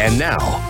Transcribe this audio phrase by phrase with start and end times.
[0.00, 0.69] And now,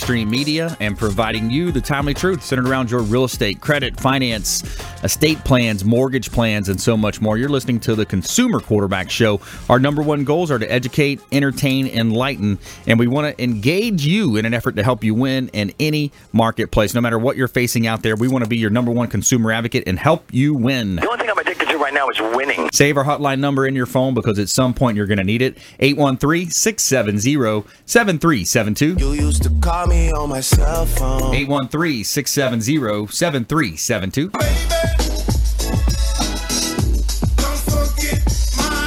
[0.00, 4.62] mainstream media and providing you the timely truth centered around your real estate, credit, finance,
[5.04, 7.36] estate plans, mortgage plans, and so much more.
[7.36, 9.42] You're listening to the Consumer Quarterback Show.
[9.68, 14.36] Our number one goals are to educate, entertain, enlighten, and we want to engage you
[14.36, 16.94] in an effort to help you win in any marketplace.
[16.94, 19.52] No matter what you're facing out there, we want to be your number one consumer
[19.52, 20.96] advocate and help you win.
[20.96, 22.68] The only thing I'm addicted right now is winning.
[22.72, 25.42] Save our hotline number in your phone because at some point you're going to need
[25.42, 25.58] it.
[25.80, 28.96] 813 670 7372.
[28.98, 31.34] You used to call me on my cell phone.
[31.34, 35.09] 813 670 7372.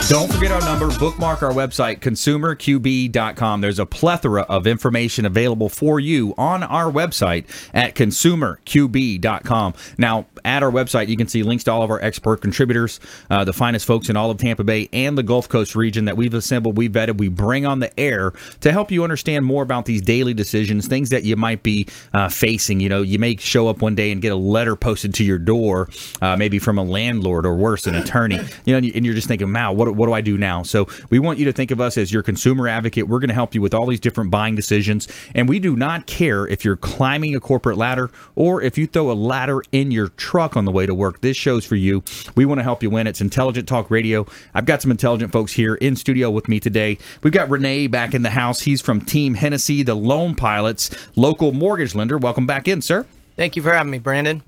[0.09, 0.89] Don't forget our number.
[0.99, 3.61] Bookmark our website, consumerqb.com.
[3.61, 9.73] There's a plethora of information available for you on our website at consumerqb.com.
[9.97, 13.45] Now, at our website, you can see links to all of our expert contributors, uh,
[13.45, 16.33] the finest folks in all of Tampa Bay and the Gulf Coast region that we've
[16.33, 20.01] assembled, we vetted, we bring on the air to help you understand more about these
[20.01, 22.81] daily decisions, things that you might be uh, facing.
[22.81, 25.39] You know, you may show up one day and get a letter posted to your
[25.39, 25.87] door,
[26.21, 28.39] uh, maybe from a landlord or worse, an attorney.
[28.65, 30.63] You know, and you're just thinking, wow, what, what do I do now?
[30.63, 33.07] So we want you to think of us as your consumer advocate.
[33.07, 36.07] We're going to help you with all these different buying decisions, and we do not
[36.07, 40.09] care if you're climbing a corporate ladder or if you throw a ladder in your
[40.09, 41.21] truck on the way to work.
[41.21, 42.03] This show's for you.
[42.35, 43.07] We want to help you win.
[43.07, 44.25] It's Intelligent Talk Radio.
[44.53, 46.97] I've got some intelligent folks here in studio with me today.
[47.21, 48.61] We've got Rene back in the house.
[48.61, 52.17] He's from Team Hennessy, the Loan Pilots, local mortgage lender.
[52.17, 53.05] Welcome back in, sir.
[53.35, 54.43] Thank you for having me, Brandon.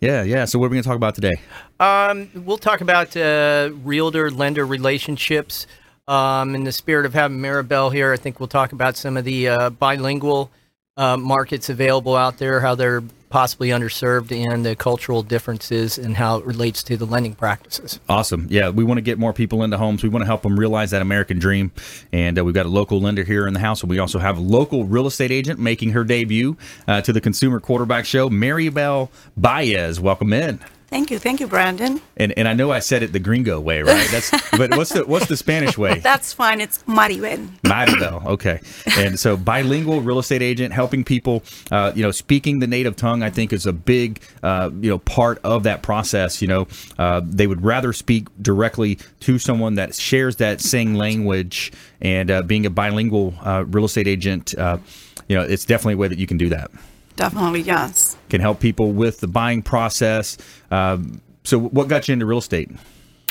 [0.00, 0.44] Yeah, yeah.
[0.44, 1.34] So what are we going to talk about today?
[1.80, 5.66] Um, we'll talk about uh, realtor lender relationships.
[6.08, 9.24] Um, in the spirit of having Maribel here, I think we'll talk about some of
[9.24, 10.50] the uh, bilingual
[10.96, 16.38] uh, markets available out there, how they're possibly underserved, and the cultural differences and how
[16.38, 18.00] it relates to the lending practices.
[18.08, 18.46] Awesome.
[18.50, 20.02] Yeah, we want to get more people into homes.
[20.02, 21.72] We want to help them realize that American dream.
[22.12, 24.38] And uh, we've got a local lender here in the house, and we also have
[24.38, 29.10] a local real estate agent making her debut uh, to the Consumer Quarterback Show, Maribel
[29.36, 30.00] Baez.
[30.00, 30.60] Welcome in.
[30.88, 32.00] Thank you, thank you, Brandon.
[32.16, 34.08] And and I know I said it the gringo way, right?
[34.10, 35.98] That's but what's the what's the Spanish way?
[36.06, 36.60] That's fine.
[36.60, 37.48] It's Maribel.
[37.62, 38.60] Maribel, okay.
[38.96, 41.42] And so bilingual real estate agent, helping people,
[41.72, 44.98] uh, you know, speaking the native tongue, I think is a big, uh, you know,
[44.98, 46.40] part of that process.
[46.40, 51.72] You know, uh, they would rather speak directly to someone that shares that same language,
[52.00, 54.78] and uh, being a bilingual uh, real estate agent, uh,
[55.28, 56.70] you know, it's definitely a way that you can do that.
[57.16, 58.16] Definitely, yes.
[58.28, 60.36] Can help people with the buying process.
[60.70, 62.70] Um, so, what got you into real estate?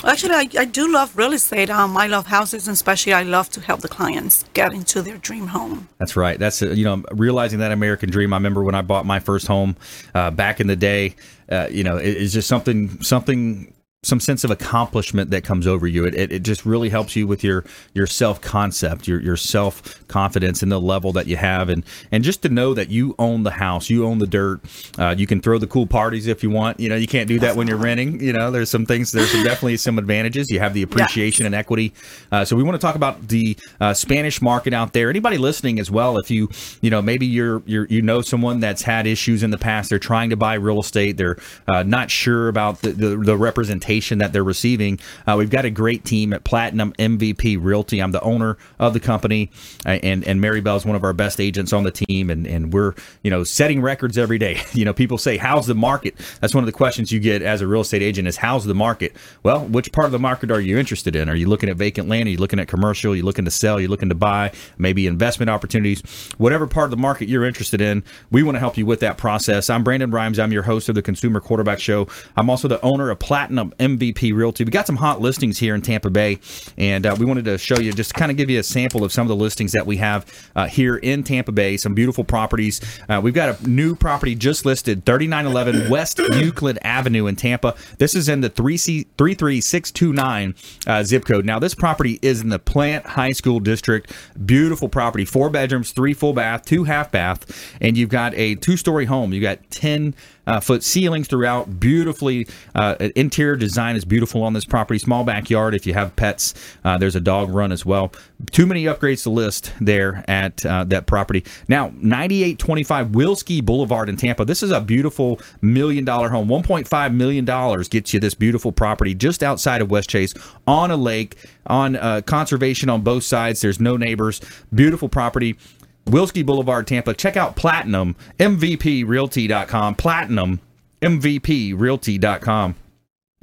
[0.04, 1.70] Actually, I, I do love real estate.
[1.70, 5.18] Um, I love houses, and especially I love to help the clients get into their
[5.18, 5.88] dream home.
[6.00, 6.38] That's right.
[6.38, 8.34] That's uh, you know realizing that American dream.
[8.34, 9.76] I remember when I bought my first home
[10.14, 11.16] uh, back in the day.
[11.50, 13.74] Uh, you know, it, it's just something something
[14.06, 16.06] some sense of accomplishment that comes over you.
[16.06, 20.08] It, it, it just really helps you with your your self concept, your your self
[20.08, 23.44] confidence, and the level that you have, and and just to know that you own
[23.44, 24.62] the house, you own the dirt.
[25.00, 26.80] Uh, you can throw the cool parties if you want.
[26.80, 28.22] You know, you can't do that when you're renting.
[28.22, 29.12] You know, there's some things.
[29.12, 30.52] There's some definitely some advantages.
[30.52, 31.94] You have the appreciation and equity.
[32.32, 35.10] Uh, so we want to talk about the uh, Spanish market out there.
[35.10, 36.50] Anybody listening as well, if you
[36.82, 39.90] you know maybe you're you're you know someone that's had issues in the past.
[39.90, 41.18] They're trying to buy real estate.
[41.18, 41.38] They're
[41.68, 45.00] uh, not sure about the, the, the representation that they're receiving.
[45.28, 48.02] Uh, we've got a great team at Platinum MVP Realty.
[48.02, 49.52] I'm the owner of the company,
[49.86, 52.74] uh, and and Maribel is one of our best agents on the team, and and
[52.74, 54.62] we're you know setting records every day.
[54.76, 57.62] You know, people say, "How's the market?" That's one of the questions you get as
[57.62, 59.16] a real estate agent: is how's the market?
[59.42, 61.30] Well, which part of the market are you interested in?
[61.30, 62.28] Are you looking at vacant land?
[62.28, 63.14] Are you looking at commercial?
[63.14, 63.78] Are you looking to sell?
[63.78, 64.52] Are you looking to buy?
[64.78, 66.02] Maybe investment opportunities?
[66.38, 69.18] Whatever part of the market you're interested in, we want to help you with that
[69.18, 69.70] process.
[69.70, 70.40] I'm Brandon Rhymes.
[70.40, 72.08] I'm your host of the Consumer Quarterback Show.
[72.36, 74.64] I'm also the owner of Platinum Realty.
[74.64, 76.40] We got some hot listings here in Tampa Bay,
[76.78, 79.04] and uh, we wanted to show you just to kind of give you a sample
[79.04, 81.78] of some of the listings that we have uh, here in Tampa Bay.
[81.78, 82.82] Some beautiful properties.
[83.08, 87.76] Uh, we've got a new property just listed, 3911 West Euclid Avenue in Tampa.
[87.98, 90.56] This is in the 3C 33629
[90.88, 91.46] uh, zip code.
[91.46, 94.12] Now, this property is in the Plant High School District.
[94.46, 98.78] Beautiful property, four bedrooms, three full bath, two half bath, and you've got a two
[98.78, 99.34] story home.
[99.34, 100.16] You've got 10
[100.48, 101.80] uh, foot ceilings throughout.
[101.80, 105.00] Beautifully, uh, interior design is beautiful on this property.
[105.00, 105.74] Small backyard.
[105.74, 106.54] If you have pets,
[106.84, 108.12] uh, there's a dog run as well.
[108.52, 111.44] Too many upgrades to list there at uh, that property.
[111.68, 114.46] Now, 9825 Wilsky Boulevard in Tampa.
[114.46, 116.48] This is a beautiful million dollar home.
[116.48, 120.38] 1.5 million dollars gets you this beautiful property just outside of Westchase
[120.68, 121.36] on a lake
[121.68, 123.62] on uh, conservation on both sides.
[123.62, 124.42] There's no neighbors.
[124.74, 125.58] Beautiful property.
[126.06, 127.14] Wilsky Boulevard, Tampa.
[127.14, 129.96] Check out Platinum, MVPRealty.com.
[129.96, 130.60] Platinum,
[131.02, 132.76] MVPRealty.com.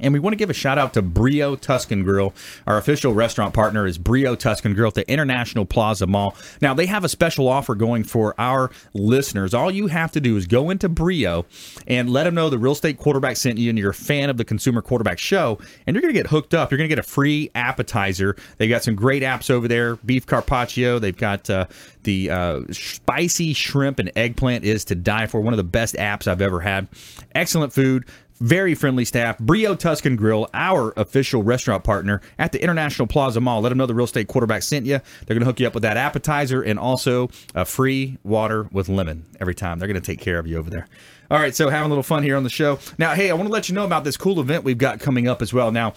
[0.03, 2.33] And we want to give a shout out to Brio Tuscan Grill.
[2.67, 6.35] Our official restaurant partner is Brio Tuscan Grill at the International Plaza Mall.
[6.61, 9.53] Now, they have a special offer going for our listeners.
[9.53, 11.45] All you have to do is go into Brio
[11.87, 14.37] and let them know the real estate quarterback sent you and you're a fan of
[14.37, 15.57] the Consumer Quarterback Show,
[15.87, 16.69] and you're going to get hooked up.
[16.69, 18.35] You're going to get a free appetizer.
[18.57, 20.99] They've got some great apps over there beef carpaccio.
[20.99, 21.67] They've got uh,
[22.03, 25.41] the uh, spicy shrimp and eggplant is to die for.
[25.41, 26.87] One of the best apps I've ever had.
[27.35, 28.05] Excellent food
[28.39, 29.37] very friendly staff.
[29.39, 33.61] Brio Tuscan Grill, our official restaurant partner at the International Plaza Mall.
[33.61, 34.99] Let them know the real estate quarterback sent you.
[35.25, 38.89] They're going to hook you up with that appetizer and also a free water with
[38.89, 39.79] lemon every time.
[39.79, 40.87] They're going to take care of you over there.
[41.31, 42.79] All right, so having a little fun here on the show.
[42.97, 45.27] Now, hey, I want to let you know about this cool event we've got coming
[45.27, 45.71] up as well.
[45.71, 45.93] Now,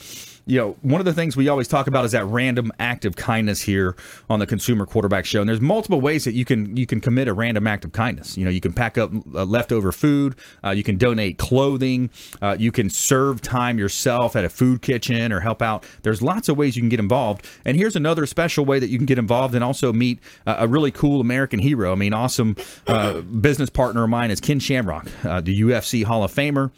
[0.47, 3.17] you know, one of the things we always talk about is that random act of
[3.17, 3.97] kindness here
[4.31, 5.41] on the Consumer Quarterback Show.
[5.41, 8.37] And there's multiple ways that you can you can commit a random act of kindness.
[8.39, 12.11] You know, you can pack up uh, leftover food, uh, you can donate clothing,
[12.41, 15.85] uh, you can serve time yourself at a food kitchen or help out.
[16.03, 17.45] There's lots of ways you can get involved.
[17.65, 20.93] And here's another special way that you can get involved and also meet a really
[20.93, 21.91] cool American hero.
[21.91, 22.57] I mean, awesome
[22.87, 26.71] uh, business partner of mine is Ken Shamrock, uh, the UFC Hall of Famer.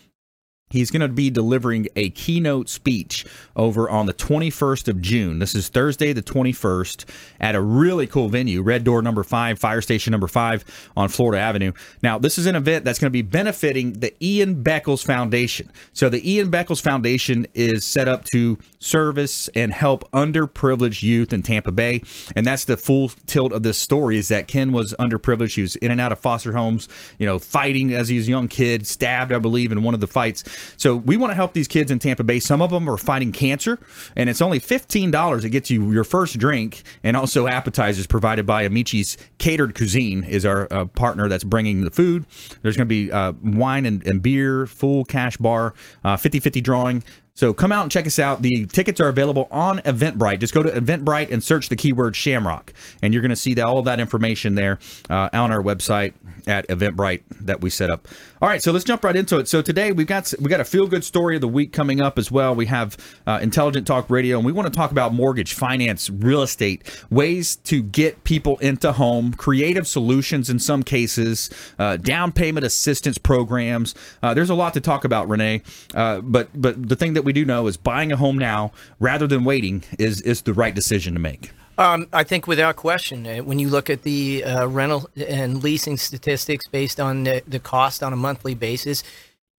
[0.70, 3.24] He's going to be delivering a keynote speech
[3.56, 5.38] over on the 21st of June.
[5.38, 7.04] This is Thursday, the 21st,
[7.40, 10.64] at a really cool venue, Red Door number five, Fire Station number five
[10.96, 11.72] on Florida Avenue.
[12.02, 15.70] Now, this is an event that's going to be benefiting the Ian Beckles Foundation.
[15.92, 21.42] So, the Ian Beckles Foundation is set up to service and help underprivileged youth in
[21.42, 22.02] Tampa Bay.
[22.36, 25.54] And that's the full tilt of this story is that Ken was underprivileged.
[25.54, 26.88] He was in and out of foster homes,
[27.18, 30.00] you know, fighting as he was a young kid, stabbed, I believe, in one of
[30.00, 30.44] the fights.
[30.76, 32.40] So we want to help these kids in Tampa Bay.
[32.40, 33.78] Some of them are fighting cancer,
[34.16, 35.44] and it's only $15.
[35.44, 40.44] It gets you your first drink and also appetizers provided by Amici's Catered Cuisine is
[40.44, 42.26] our uh, partner that's bringing the food.
[42.62, 46.60] There's going to be uh, wine and, and, beer, full cash bar, 50 uh, 50
[46.60, 47.04] drawing.
[47.38, 48.42] So come out and check us out.
[48.42, 50.40] The tickets are available on Eventbrite.
[50.40, 53.78] Just go to Eventbrite and search the keyword Shamrock, and you're going to see all
[53.78, 56.14] of that information there uh, on our website
[56.48, 58.08] at Eventbrite that we set up.
[58.40, 59.48] All right, so let's jump right into it.
[59.48, 62.18] So today we've got we got a feel good story of the week coming up
[62.18, 62.54] as well.
[62.54, 62.96] We have
[63.26, 67.56] uh, Intelligent Talk Radio, and we want to talk about mortgage, finance, real estate, ways
[67.56, 71.50] to get people into home, creative solutions in some cases,
[71.80, 73.96] uh, down payment assistance programs.
[74.22, 75.62] Uh, there's a lot to talk about, Rene.
[75.92, 78.70] Uh, but but the thing that we do know is buying a home now
[79.00, 81.50] rather than waiting is is the right decision to make.
[81.78, 85.96] Um, I think without question, uh, when you look at the uh, rental and leasing
[85.96, 89.04] statistics based on the, the, cost on a monthly basis,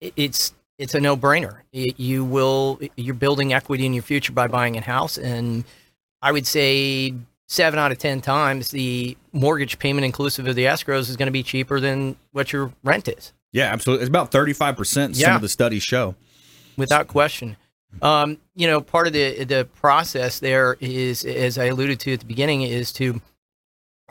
[0.01, 1.61] it's it's a no-brainer.
[1.71, 5.63] It, you will you're building equity in your future by buying a house, and
[6.21, 7.13] I would say
[7.47, 11.31] seven out of ten times the mortgage payment inclusive of the escrows is going to
[11.31, 13.31] be cheaper than what your rent is.
[13.53, 14.03] Yeah, absolutely.
[14.03, 15.15] It's about thirty-five percent.
[15.15, 16.15] Some of the studies show,
[16.75, 17.55] without question.
[18.01, 22.19] Um, you know, part of the the process there is, as I alluded to at
[22.19, 23.21] the beginning, is to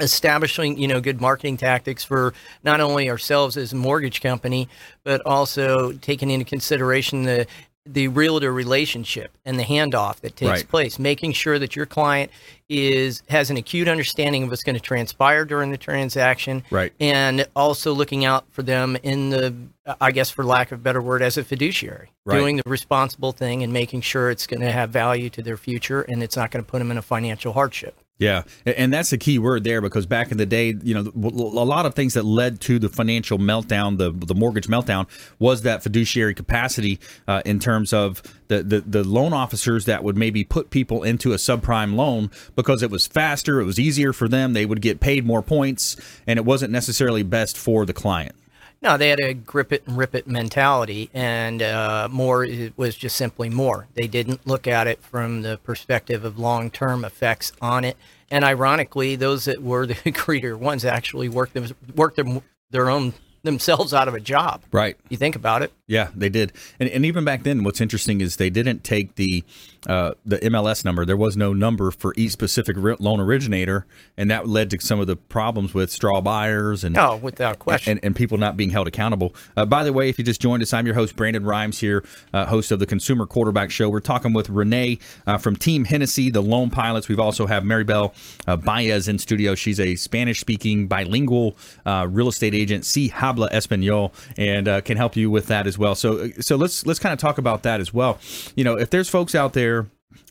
[0.00, 4.69] establishing you know good marketing tactics for not only ourselves as a mortgage company,
[5.05, 7.47] but also taking into consideration the
[7.90, 10.68] the realtor relationship and the handoff that takes right.
[10.68, 12.30] place, making sure that your client
[12.68, 17.47] is has an acute understanding of what's going to transpire during the transaction, right, and
[17.57, 19.54] also looking out for them in the,
[20.00, 22.38] I guess, for lack of a better word, as a fiduciary, right.
[22.38, 26.02] doing the responsible thing and making sure it's going to have value to their future
[26.02, 27.97] and it's not going to put them in a financial hardship.
[28.19, 31.65] Yeah, and that's the key word there because back in the day, you know, a
[31.65, 35.07] lot of things that led to the financial meltdown, the the mortgage meltdown,
[35.39, 36.99] was that fiduciary capacity
[37.29, 41.33] uh, in terms of the, the the loan officers that would maybe put people into
[41.33, 44.99] a subprime loan because it was faster, it was easier for them, they would get
[44.99, 45.97] paid more points,
[46.27, 48.35] and it wasn't necessarily best for the client.
[48.80, 53.16] No, they had a grip it and rip it mentality, and uh, more was just
[53.16, 53.88] simply more.
[53.94, 57.97] They didn't look at it from the perspective of long term effects on it.
[58.30, 61.66] And ironically, those that were the greedier ones actually worked them
[61.97, 64.62] worked them, their own themselves out of a job.
[64.73, 64.97] Right.
[65.08, 65.73] You think about it.
[65.87, 66.52] Yeah, they did.
[66.78, 69.44] And, and even back then, what's interesting is they didn't take the
[69.88, 71.04] uh, the MLS number.
[71.04, 75.07] There was no number for each specific loan originator, and that led to some of
[75.07, 77.92] the problems with straw buyers and Oh, without question.
[77.92, 79.35] and, and people not being held accountable.
[79.57, 82.04] Uh, by the way, if you just joined us, I'm your host Brandon Rhymes here,
[82.33, 83.88] uh, host of the Consumer Quarterback Show.
[83.88, 87.09] We're talking with Rene uh, from Team Hennessy, the Loan Pilots.
[87.09, 88.12] We've also have Maribel
[88.47, 89.54] uh, Baez in studio.
[89.54, 95.16] She's a Spanish-speaking bilingual uh, real estate agent, si habla español, and uh, can help
[95.16, 95.95] you with that as well.
[95.95, 98.18] So, so let's let's kind of talk about that as well.
[98.54, 99.77] You know, if there's folks out there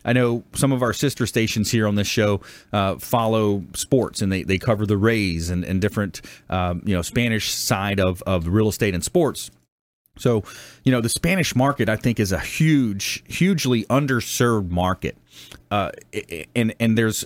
[0.06, 2.42] I know some of our sister stations here on this show
[2.72, 7.02] uh, follow sports and they, they cover the Rays and, and different, um, you know,
[7.02, 9.52] Spanish side of, of real estate and sports.
[10.18, 10.44] So,
[10.84, 15.18] you know, the Spanish market, I think, is a huge, hugely underserved market.
[15.70, 15.92] Uh,
[16.56, 17.26] and, and there's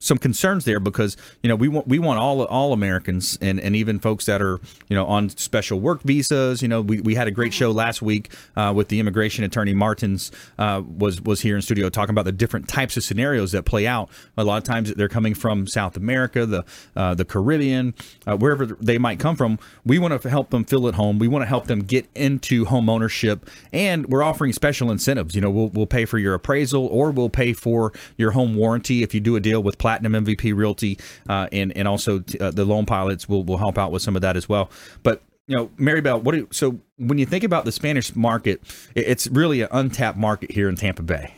[0.00, 3.74] some concerns there because you know we want we want all all Americans and, and
[3.74, 6.62] even folks that are you know on special work visas.
[6.62, 9.74] You know we, we had a great show last week uh, with the immigration attorney
[9.74, 13.64] Martins uh, was was here in studio talking about the different types of scenarios that
[13.64, 14.08] play out.
[14.36, 16.64] A lot of times they're coming from South America, the
[16.94, 19.58] uh, the Caribbean, uh, wherever they might come from.
[19.84, 21.18] We want to help them feel at home.
[21.18, 25.34] We want to help them get into home ownership, and we're offering special incentives.
[25.34, 29.02] You know we'll we'll pay for your appraisal or we'll pay for your home warranty
[29.02, 29.76] if you do a deal with.
[29.88, 30.98] Platinum MVP Realty,
[31.30, 34.22] uh, and and also uh, the loan pilots will will help out with some of
[34.22, 34.70] that as well.
[35.02, 38.60] But you know, Maribel, what do you, so when you think about the Spanish market,
[38.94, 41.32] it's really an untapped market here in Tampa Bay.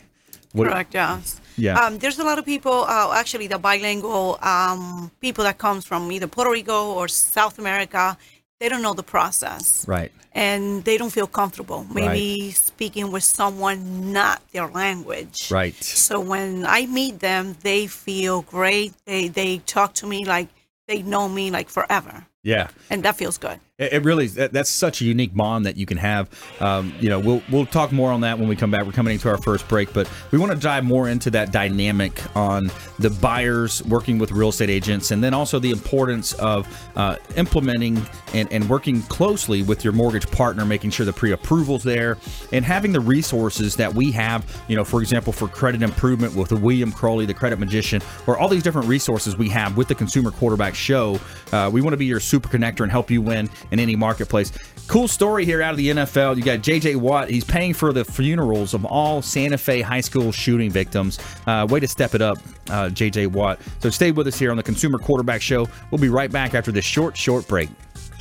[0.51, 0.93] What, Correct.
[0.93, 1.39] Yes.
[1.55, 1.79] Yeah.
[1.79, 6.11] Um, there's a lot of people, uh, actually, the bilingual um, people that comes from
[6.11, 8.17] either Puerto Rico or South America.
[8.61, 9.85] They don't know the process.
[9.87, 10.11] Right.
[10.33, 11.83] And they don't feel comfortable.
[11.91, 12.53] Maybe Right.
[12.55, 15.49] speaking with someone not their language.
[15.49, 15.73] Right.
[15.83, 18.93] So when I meet them, they feel great.
[19.05, 20.47] They they talk to me like
[20.87, 22.67] they know me like forever, Yeah.
[22.91, 23.59] and that feels good.
[23.81, 26.29] It, really that, that's such a unique bond that you can have.
[26.59, 28.85] Um, you know, we'll we'll talk more on that when we come back.
[28.85, 32.21] We're coming into our first break, but we want to dive more into that dynamic
[32.35, 32.69] on
[32.99, 37.99] the buyers working with real estate agents, and then also the importance of uh, implementing
[38.35, 42.19] and, and working closely with your mortgage partner, making sure the pre-approvals there,
[42.51, 44.45] and having the resources that we have.
[44.67, 48.47] You know, for example, for credit improvement with William Crowley, the credit magician, or all
[48.47, 51.19] these different resources we have with the Consumer Quarterback Show.
[51.51, 54.51] Uh, we want to be your super connector and help you win in any marketplace.
[54.87, 56.35] Cool story here out of the NFL.
[56.37, 57.29] You got JJ Watt.
[57.29, 61.19] He's paying for the funerals of all Santa Fe high school shooting victims.
[61.47, 62.37] Uh, way to step it up,
[62.69, 63.59] uh, JJ Watt.
[63.79, 65.67] So stay with us here on the Consumer Quarterback Show.
[65.89, 67.69] We'll be right back after this short, short break.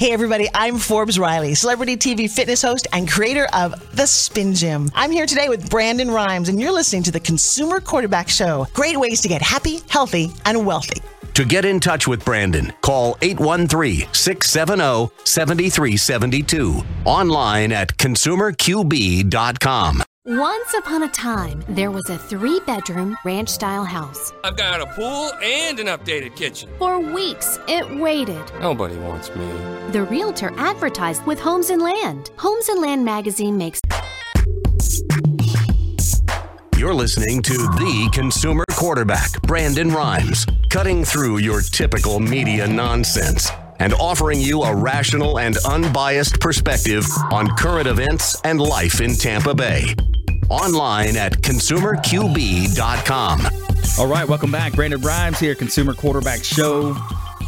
[0.00, 4.90] Hey everybody, I'm Forbes Riley, celebrity TV fitness host and creator of The Spin Gym.
[4.94, 8.66] I'm here today with Brandon Rhymes, and you're listening to the Consumer Quarterback Show.
[8.72, 11.02] Great ways to get happy, healthy, and wealthy.
[11.34, 16.82] To get in touch with Brandon, call 813 670 7372.
[17.04, 20.02] Online at consumerqb.com.
[20.26, 24.32] Once upon a time, there was a three bedroom ranch style house.
[24.44, 26.68] I've got a pool and an updated kitchen.
[26.78, 28.42] For weeks, it waited.
[28.60, 29.46] Nobody wants me.
[29.92, 32.30] The realtor advertised with Homes and Land.
[32.36, 33.80] Homes and Land magazine makes
[36.80, 43.92] You're listening to the consumer quarterback, Brandon Rhymes, cutting through your typical media nonsense and
[43.92, 49.94] offering you a rational and unbiased perspective on current events and life in Tampa Bay.
[50.48, 53.40] Online at consumerqb.com.
[53.98, 54.72] All right, welcome back.
[54.72, 56.96] Brandon Rhymes here, Consumer Quarterback Show,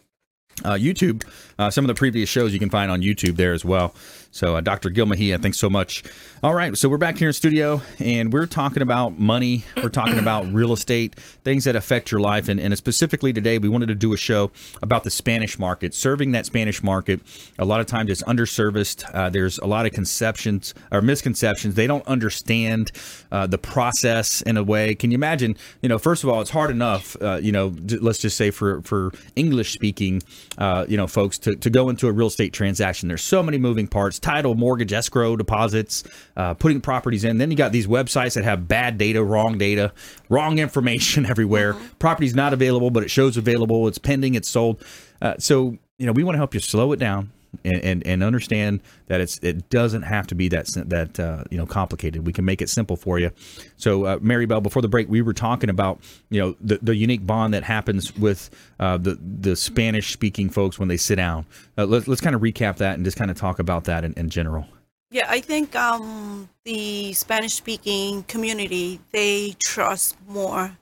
[0.64, 1.24] uh, YouTube.
[1.58, 3.94] Uh, some of the previous shows you can find on YouTube there as well.
[4.32, 4.92] So, uh, Dr.
[4.92, 6.04] Gil Mejia, thanks so much.
[6.44, 9.66] All right, so we're back here in studio, and we're talking about money.
[9.82, 13.70] We're talking about real estate, things that affect your life, and, and specifically today, we
[13.70, 14.52] wanted to do a show
[14.84, 17.22] about the Spanish market, serving that Spanish market.
[17.58, 19.04] A lot of times, it's underserviced.
[19.16, 21.74] Uh, there's a lot of conceptions or misconceptions.
[21.74, 22.92] They don't understand
[23.32, 24.94] uh, the process in a way.
[24.94, 25.58] Can you imagine?
[25.82, 27.18] You know, first of all, it's hard enough.
[27.20, 30.22] Uh, you know, let's just say for for English speaking,
[30.60, 33.08] uh, you know, folks to to go into a real estate transaction.
[33.08, 36.04] There's so many moving parts title, mortgage, escrow, deposits,
[36.38, 37.38] uh, putting properties in.
[37.38, 39.94] Then you got these websites that have bad data, wrong data,
[40.30, 41.76] wrong information everywhere.
[42.00, 43.88] Property's not available, but it shows available.
[43.88, 44.36] It's pending.
[44.36, 44.84] It's sold.
[45.22, 47.32] Uh, so you know, we want to help you slow it down.
[47.64, 51.58] And, and, and understand that it's it doesn't have to be that that uh, you
[51.58, 52.26] know complicated.
[52.26, 53.32] We can make it simple for you.
[53.76, 57.26] So, uh, Maribel, before the break, we were talking about you know the, the unique
[57.26, 61.48] bond that happens with uh, the the Spanish speaking folks when they sit down.
[61.76, 64.14] Uh, let's let's kind of recap that and just kind of talk about that in,
[64.14, 64.68] in general.
[65.12, 70.78] Yeah, I think um, the Spanish speaking community, they trust more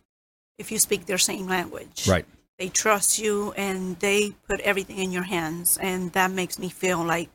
[0.57, 2.07] if you speak their same language.
[2.07, 2.25] Right.
[2.59, 5.77] They trust you and they put everything in your hands.
[5.77, 7.29] And that makes me feel like,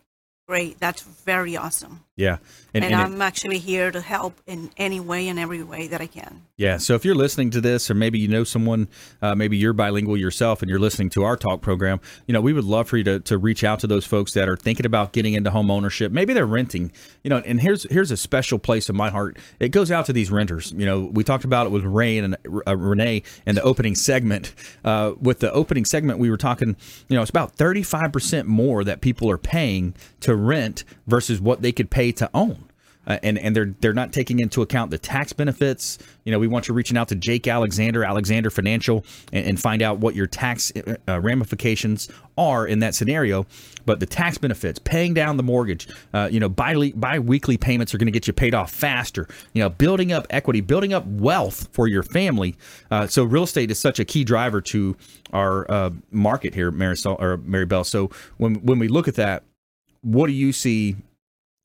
[0.53, 2.01] great, that's very awesome.
[2.15, 2.37] Yeah,
[2.75, 6.03] And, and it- I'm actually here to help in any way and every way that
[6.03, 6.43] I can.
[6.59, 6.77] Yeah.
[6.77, 8.87] So if you're listening to this, or maybe you know someone,
[9.23, 12.53] uh, maybe you're bilingual yourself and you're listening to our talk program, you know, we
[12.53, 15.13] would love for you to, to reach out to those folks that are thinking about
[15.13, 16.13] getting into home ownership.
[16.13, 16.93] Maybe they're renting,
[17.25, 19.39] you know, and here's here's a special place in my heart.
[19.59, 20.71] It goes out to these renters.
[20.77, 22.37] You know, we talked about it with Ray and
[22.69, 24.53] uh, Rene in the opening segment.
[24.85, 26.77] Uh, with the opening segment, we were talking,
[27.09, 31.73] you know, it's about 35% more that people are paying to rent versus what they
[31.73, 32.69] could pay to own
[33.07, 35.99] uh, and and they're they're not taking into account the tax benefits.
[36.25, 39.83] You know, we want you reaching out to Jake Alexander, Alexander Financial, and, and find
[39.83, 40.73] out what your tax
[41.09, 42.09] uh, ramifications
[42.39, 43.47] are in that scenario.
[43.85, 47.99] But the tax benefits, paying down the mortgage, uh, you know, bi bi-weekly payments are
[47.99, 49.27] going to get you paid off faster.
[49.53, 52.57] You know, building up equity, building up wealth for your family.
[52.91, 54.97] Uh, so real estate is such a key driver to
[55.33, 57.85] our uh, market here, Marisol or Maribel.
[57.85, 59.43] So when when we look at that,
[60.03, 60.97] what do you see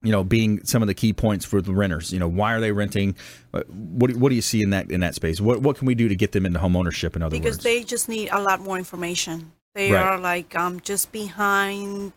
[0.04, 2.14] you know, being some of the key points for the renters.
[2.14, 3.16] You know, why are they renting?
[3.52, 5.42] Uh, What do- what do you see in that in that space?
[5.42, 7.16] What what can we do to get them into home ownership?
[7.16, 9.52] In other because words, they just need a lot more information.
[9.74, 10.02] They Right.
[10.06, 12.14] are like um just behind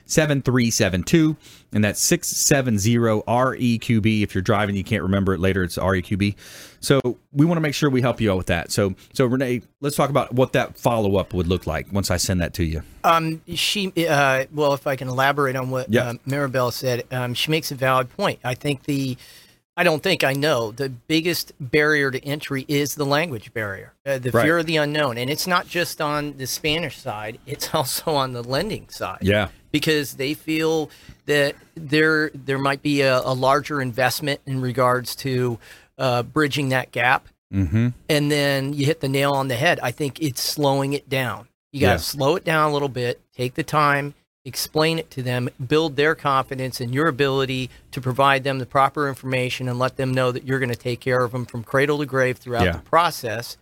[0.09, 1.37] 813-670-7372.
[1.73, 4.23] And that's 670-REQB.
[4.23, 5.63] If you're driving, you can't remember it later.
[5.63, 6.35] It's REQB.
[6.81, 7.01] So
[7.33, 8.71] we want to make sure we help you out with that.
[8.71, 12.41] So, so Rene, let's talk about what that follow-up would look like once I send
[12.41, 12.83] that to you.
[13.05, 16.09] Um, she, uh, well, if I can elaborate on what Yeah.
[16.11, 18.39] um, Maribel said, um, she makes a valid point.
[18.45, 19.17] I think the,
[19.77, 24.19] I don't think I know the biggest barrier to entry is the language barrier, uh,
[24.19, 24.45] the Right.
[24.45, 28.33] fear of the unknown, and it's not just on the Spanish side; it's also on
[28.33, 29.19] the lending side.
[29.23, 29.49] Yeah.
[29.71, 30.91] Because they feel
[31.27, 35.59] that there there might be a, a larger investment in regards to
[35.99, 37.89] uh, bridging that gap Mm-hmm.
[38.11, 39.81] and then you hit the nail on the head.
[39.83, 41.49] I think it's slowing it down.
[41.73, 41.97] You got to Yeah.
[41.97, 44.13] slow it down a little bit, take the time,
[44.45, 49.09] explain it to them, build their confidence in your ability to provide them the proper
[49.09, 51.97] information and let them know that you're going to take care of them from cradle
[52.01, 52.73] to grave throughout Yeah.
[52.73, 53.57] the process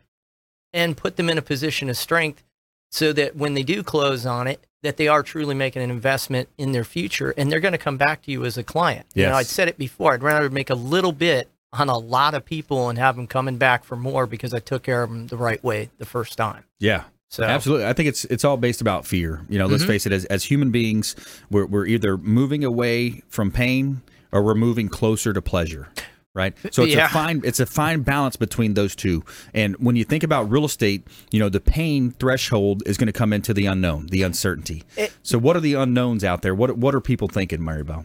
[0.72, 2.42] and put them in a position of strength
[2.90, 6.48] so that when they do close on it, that they are truly making an investment
[6.58, 9.06] in their future and they're going to come back to you as a client.
[9.14, 12.34] You know, I'd said it before, I'd rather make a little bit on a lot
[12.34, 15.26] of people and have them coming back for more because I took care of them
[15.26, 16.64] the right way the first time.
[16.78, 17.04] Yeah.
[17.28, 19.44] So Absolutely, I think it's it's all based about fear.
[19.48, 19.88] You know, let's Mhm.
[19.88, 20.12] face it.
[20.12, 21.16] As as human beings,
[21.50, 25.88] we're we're either moving away from pain or we're moving closer to pleasure.
[26.36, 27.06] Right, so it's Yeah.
[27.06, 29.24] a fine it's a fine balance between those two.
[29.54, 33.12] And when you think about real estate, you know the pain threshold is going to
[33.12, 34.84] come into the unknown, the uncertainty.
[35.22, 36.54] so, what are the unknowns out there?
[36.54, 38.04] What what are people thinking, Maribel?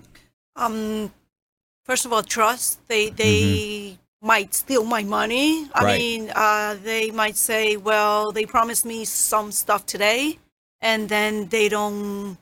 [0.55, 1.11] Um,
[1.85, 2.79] first of all, trust.
[2.87, 5.67] They they might steal my money.
[5.73, 5.99] I Right.
[5.99, 10.39] mean, uh, they might say, "Well, they promised me some stuff today,
[10.79, 12.37] and then they don't."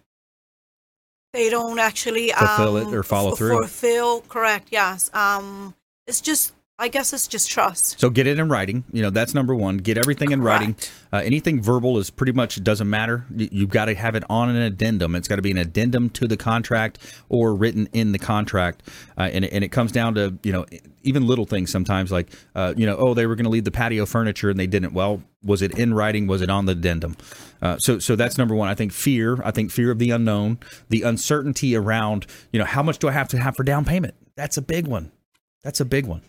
[1.32, 3.58] They don't actually Fulfill it um, or follow f- through.
[3.60, 4.70] Fulfill, correct?
[4.72, 5.12] Yes.
[5.14, 5.76] Um,
[6.10, 8.00] it's just, I guess, it's just trust.
[8.00, 8.84] So get it in writing.
[8.92, 9.78] You know that's number one.
[9.78, 10.76] Get everything in writing.
[11.14, 13.26] Uh, anything verbal is pretty much doesn't matter.
[13.36, 15.14] You, you've got to have it on an addendum.
[15.16, 18.84] It's got to be an addendum to the contract or written in the contract.
[19.18, 20.66] Uh, and it- and it comes down to you know
[21.04, 23.72] even little things sometimes like uh, you know oh they were going to leave the
[23.72, 24.94] patio furniture and they didn't.
[24.94, 26.28] Well, was it in writing?
[26.28, 27.18] Was it on the addendum?
[27.62, 28.70] Uh, so so that's number one.
[28.70, 29.38] I think fear.
[29.44, 33.12] I think fear of the unknown, the uncertainty around you know how much do I
[33.12, 34.16] have to have for down payment?
[34.36, 35.12] That's a big one.
[35.64, 36.22] That's a big one.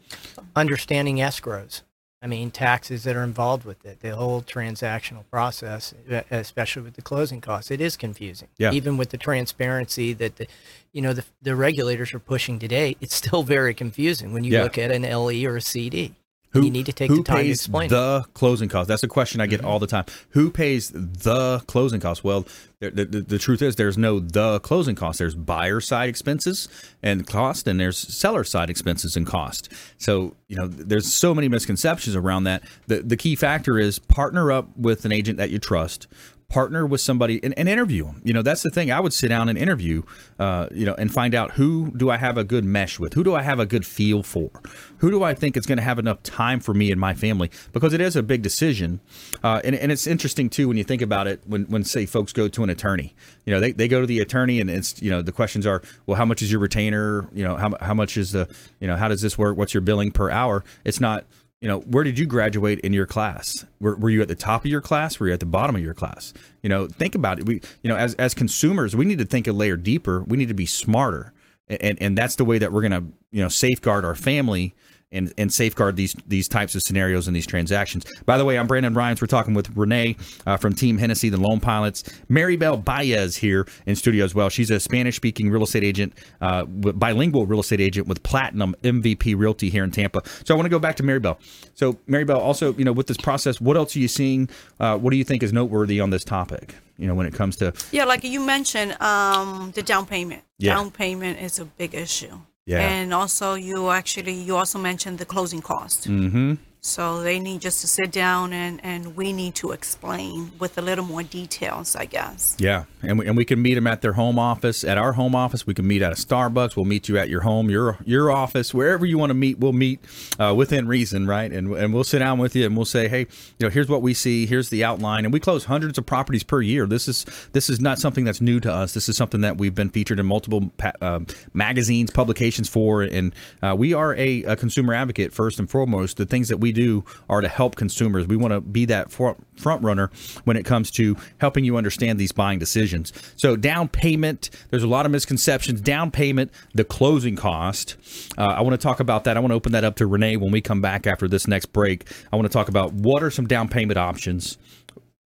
[0.57, 1.83] understanding escrows.
[2.23, 5.95] I mean, taxes that are involved with it, the whole transactional process,
[6.31, 8.49] especially with the closing costs, it is confusing.
[8.59, 8.73] Yeah.
[8.73, 10.47] Even with the transparency that the,
[10.93, 14.65] you know, the, the regulators are pushing today, it's still very confusing when you Yeah.
[14.65, 16.15] look at an LE or a CD.
[16.53, 17.87] Who, you need to take the time to pays explain.
[17.87, 17.91] it.
[17.91, 18.89] the closing costs?
[18.89, 19.69] That's a question I get Mm-hmm.
[19.69, 20.05] all the time.
[20.31, 22.25] Who pays the closing costs?
[22.25, 22.45] Well,
[22.81, 25.19] the, the, the truth is there's no the closing cost.
[25.19, 26.67] There's buyer side expenses
[27.03, 29.71] and cost, and there's seller side expenses and cost.
[29.99, 32.63] So you know, there's so many misconceptions around that.
[32.87, 36.09] The the key factor is partner up with an agent that you trust.
[36.51, 38.21] Partner with somebody and, and interview them.
[38.25, 38.91] You know, that's the thing.
[38.91, 40.03] I would sit down and interview,
[40.39, 43.15] uh, you know, and find out who do I have a good mesh with?
[43.15, 44.51] Who do I have a good feel for?
[44.99, 47.51] Who do I think is going to have enough time for me and my family?
[47.73, 49.01] Because it is a big decision.
[49.45, 52.33] Uh, and, and it's interesting, too, when you think about it, when, when say, folks
[52.33, 53.15] go to an attorney.
[53.47, 55.83] You know, they, they go to the attorney and it's, you know, the questions are,
[56.07, 57.29] well, how much is your retainer?
[57.33, 58.49] You know, how, how much is the,
[58.81, 59.57] you know, how does this work?
[59.57, 60.65] What's your billing per hour?
[60.85, 61.27] It's not,
[61.61, 63.67] you know, where did you graduate in your class?
[63.81, 65.21] Were, were you at the top of your class?
[65.21, 66.33] Were you at the bottom of your class?
[66.63, 67.47] You know, think about it.
[67.47, 70.23] We, you know, as, as consumers, we need to think a layer deeper.
[70.23, 71.33] We need to be smarter.
[71.69, 74.75] And, and that's the way that we're going to, you know, safeguard our family
[75.13, 78.05] and, and safeguard these these types of scenarios and these transactions.
[78.27, 79.21] By the way, I'm Brandon Rhymes.
[79.21, 82.03] We're talking with Rene uh, from Team Hennessy, the Loan Pilots.
[82.29, 84.49] Maribel Baez here in studio as well.
[84.49, 89.37] She's a Spanish speaking real estate agent, uh, bilingual real estate agent with Platinum MVP
[89.37, 90.23] Realty here in Tampa.
[90.45, 91.39] So I want to go back to Maribel.
[91.75, 94.49] So Maribel, also, you know, with this process, what else are you seeing?
[94.79, 96.75] Uh, what do you think is noteworthy on this topic?
[96.99, 100.43] You know, when it comes to Yeah, like you mentioned, um, the down payment.
[100.59, 100.75] Yeah.
[100.75, 102.41] Down payment is a big issue.
[102.67, 102.81] Yeah.
[102.81, 106.09] And also, you actually you also mentioned the closing cost.
[106.09, 106.55] mm-hmm.
[106.83, 110.81] So they need just to sit down and and we need to explain with a
[110.83, 112.57] little more details, I guess.
[112.59, 115.35] Yeah, and we, and we can meet them at their home office, at our home
[115.35, 115.67] office.
[115.67, 116.77] We can meet at a Starbucks.
[116.77, 119.59] We'll meet you at your home, your your office, wherever you want to meet.
[119.59, 120.01] We'll meet
[120.39, 121.53] uh, within reason, right?
[121.53, 123.27] And and we'll sit down with you and we'll say, hey,
[123.59, 124.47] you know, here's what we see.
[124.47, 126.87] Here's the outline, and we close hundreds of properties per year.
[126.87, 128.95] This is this is not something that's new to us.
[128.95, 131.21] This is something that we've been featured in multiple pa- uh,
[131.53, 136.17] magazines, publications for, and uh, we are a, a consumer advocate first and foremost.
[136.17, 138.27] The things that we do are to help consumers.
[138.27, 139.39] We want to be that front
[139.83, 140.11] runner
[140.45, 143.13] when it comes to helping you understand these buying decisions.
[143.37, 145.81] So down payment, there's a lot of misconceptions.
[145.81, 147.97] Down payment, the closing cost.
[148.39, 149.37] Uh, I want to talk about that.
[149.37, 151.67] I want to open that up to Rene when we come back after this next
[151.67, 152.11] break.
[152.33, 154.59] I want to talk about what are some down payment options.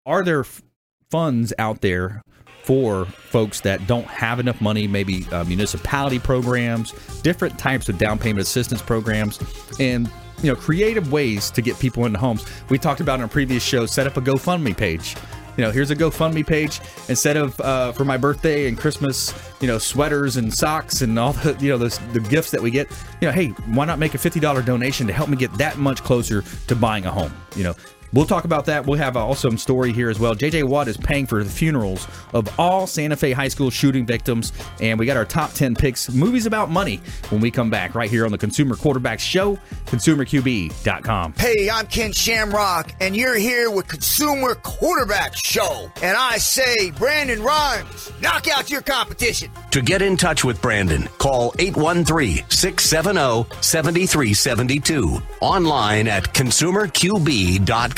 [0.06, 0.62] Are there f-
[1.10, 2.22] funds out there
[2.64, 8.18] for folks that don't have enough money, maybe uh, municipality programs, different types of down
[8.18, 9.38] payment assistance programs,
[9.80, 10.10] and
[10.42, 12.44] you know creative ways to get people into homes.
[12.68, 15.16] We talked about in a previous show, set up a GoFundMe page.
[15.56, 19.66] You know, here's a GoFundMe page instead of uh, for my birthday and Christmas, you
[19.66, 22.88] know, sweaters and socks and all the you know the, the gifts that we get.
[23.20, 25.76] You know, hey, why not make a fifty dollar donation to help me get that
[25.76, 27.34] much closer to buying a home?
[27.56, 27.74] You know,
[28.12, 28.86] We'll talk about that.
[28.86, 30.34] We'll have an awesome story here as well.
[30.34, 34.52] JJ Watt is paying for the funerals of all Santa Fe High School shooting victims.
[34.80, 38.10] And we got our top 10 picks, movies about money, when we come back right
[38.10, 41.34] here on the Consumer Quarterback Show, consumerqb.com.
[41.34, 45.90] Hey, I'm Ken Shamrock, and you're here with Consumer Quarterback Show.
[46.02, 49.50] And I say, Brandon Rhymes, knock out your competition.
[49.72, 55.18] To get in touch with Brandon, call 813 670 7372.
[55.40, 57.97] Online at consumerqb.com.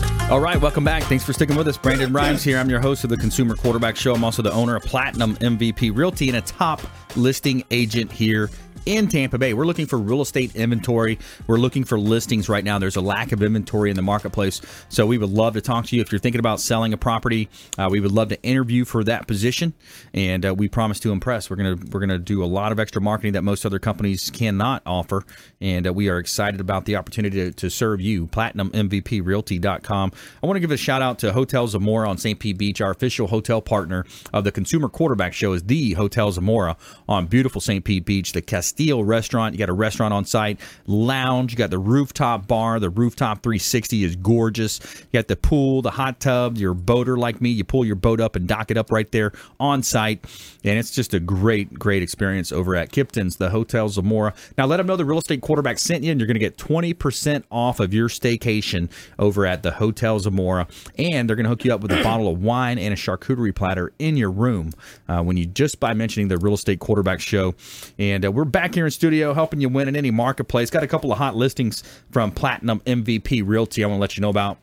[0.31, 1.03] All right, welcome back.
[1.03, 1.75] Thanks for sticking with us.
[1.75, 2.57] Brandon Rhymes here.
[2.57, 4.15] I'm your host of the Consumer Quarterback Show.
[4.15, 6.79] I'm also the owner of Platinum MVP Realty and a top
[7.17, 8.49] listing agent here
[8.85, 9.53] in Tampa Bay.
[9.53, 11.19] We're looking for real estate inventory.
[11.47, 12.79] We're looking for listings right now.
[12.79, 14.61] There's a lack of inventory in the marketplace.
[14.89, 16.01] So we would love to talk to you.
[16.01, 19.27] If you're thinking about selling a property, uh, we would love to interview for that
[19.27, 19.73] position.
[20.13, 21.49] And uh, we promise to impress.
[21.49, 24.81] We're gonna we're gonna do a lot of extra marketing that most other companies cannot
[24.85, 25.23] offer.
[25.59, 28.27] And uh, we are excited about the opportunity to, to serve you.
[28.27, 30.11] PlatinumMVPRealty.com.
[30.41, 32.39] I want to give a shout out to Hotel Zamora on St.
[32.39, 32.81] Pete Beach.
[32.81, 37.61] Our official hotel partner of the Consumer Quarterback Show is the Hotel Zamora on beautiful
[37.61, 37.83] St.
[37.83, 38.33] Pete Beach.
[38.33, 39.53] The Castile restaurant.
[39.53, 41.51] You got a restaurant on site, lounge.
[41.51, 42.79] You got the rooftop bar.
[42.79, 44.79] The rooftop 360 is gorgeous.
[45.11, 46.57] You got the pool, the hot tub.
[46.57, 47.49] You're a boater like me.
[47.49, 50.23] You pull your boat up and dock it up right there on site.
[50.63, 54.33] And it's just a great, great experience over at Kipton's, the Hotel Zamora.
[54.57, 56.57] Now, let them know the real estate quarterback sent you, and you're going to get
[56.57, 60.67] 20% off of your staycation over at the Hotel Zamora.
[60.97, 63.53] And they're going to hook you up with a bottle of wine and a charcuterie
[63.53, 64.71] platter in your room
[65.09, 67.53] uh, when you just by mentioning the real estate quarterback show.
[67.99, 70.69] And uh, we're back here in studio helping you win in any marketplace.
[70.69, 74.21] Got a couple of hot listings from Platinum MVP Realty I want to let you
[74.21, 74.57] know about.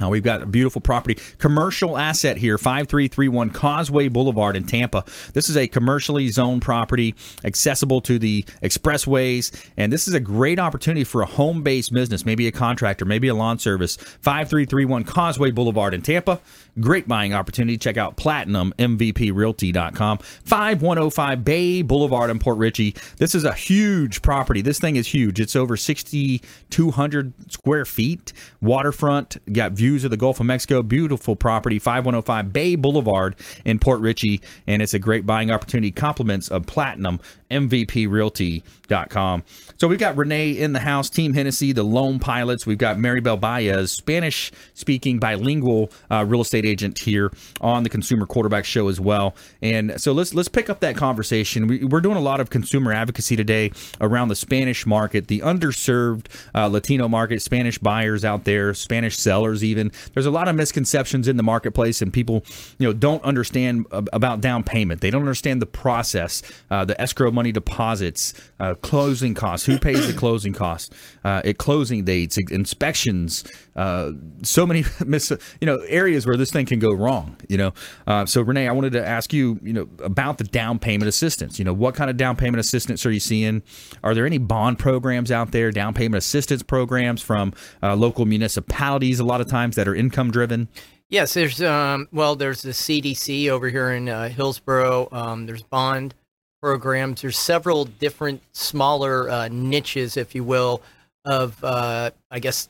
[0.00, 5.04] Uh, we've got a beautiful property, commercial asset here, 5331 Causeway Boulevard in Tampa.
[5.32, 10.60] This is a commercially zoned property, accessible to the expressways, and this is a great
[10.60, 13.96] opportunity for a home based business, maybe a contractor, maybe a lawn service.
[13.96, 16.40] 5331 Causeway Boulevard in Tampa.
[16.78, 17.76] Great buying opportunity.
[17.76, 20.18] Check out platinummvprealty.com.
[20.18, 22.94] 5105 Bay Boulevard in Port Richey.
[23.16, 24.62] This is a huge property.
[24.62, 25.40] This thing is huge.
[25.40, 30.82] It's over 6,200 square feet, waterfront, got views views of the Gulf of Mexico.
[30.82, 35.90] Beautiful property, 5105 Bay Boulevard in Port Richey, and it's a great buying opportunity.
[35.90, 37.20] Compliments of Platinum
[37.50, 39.44] MVPRealty.com.
[39.76, 42.66] So we've got Rene in the house, Team Hennessy, the Loan Pilots.
[42.66, 47.30] We've got Maribel Baez, Spanish speaking bilingual uh, real estate agent here
[47.60, 49.34] on the Consumer Quarterback Show as well.
[49.62, 51.66] And so let's let's pick up that conversation.
[51.66, 56.26] We, are doing a lot of consumer advocacy today around the Spanish market, the underserved
[56.54, 59.92] uh, Latino market, Spanish buyers out there, Spanish sellers even.
[60.14, 62.44] There's a lot of misconceptions in the marketplace, and people
[62.78, 65.00] you know don't understand about down payment.
[65.00, 70.08] They don't understand the process, uh, the escrow money deposits, uh, closing costs, who pays
[70.08, 70.90] the closing costs,
[71.24, 73.44] uh, at closing dates, inspections,
[73.76, 74.10] uh,
[74.42, 77.36] so many mis- you know areas where this thing can go wrong.
[77.48, 77.72] You know,
[78.08, 81.60] uh, so Rene, I wanted to ask you, you know, about the down payment assistance.
[81.60, 83.62] You know, what kind of down payment assistance are you seeing?
[84.02, 87.52] Are there any bond programs out there, down payment assistance programs from
[87.84, 89.20] uh, local municipalities?
[89.20, 90.66] A lot of times that are income driven.
[91.08, 95.08] Yes, there's um, well, there's the CDC over here in uh, Hillsborough.
[95.12, 96.14] Um, there's bond
[96.60, 97.22] programs.
[97.22, 100.82] There's several different smaller uh, niches, if you will,
[101.24, 102.68] of uh, I guess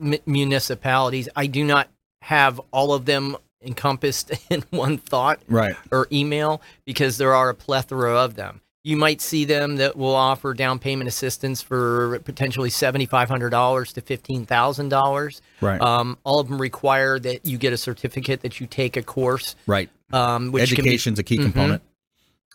[0.00, 1.28] m- municipalities.
[1.36, 1.88] I do not
[2.22, 5.76] have all of them encompassed in one thought right.
[5.90, 8.60] or email because there are a plethora of them.
[8.82, 15.40] You might see them that will offer down payment assistance for potentially $7,500 to $15,000.
[15.60, 15.80] Right.
[15.82, 19.54] Um, all of them require that you get a certificate that you take a course.
[19.66, 19.90] Right.
[20.14, 21.44] Um, which Education's be, a key mm-hmm.
[21.44, 21.82] component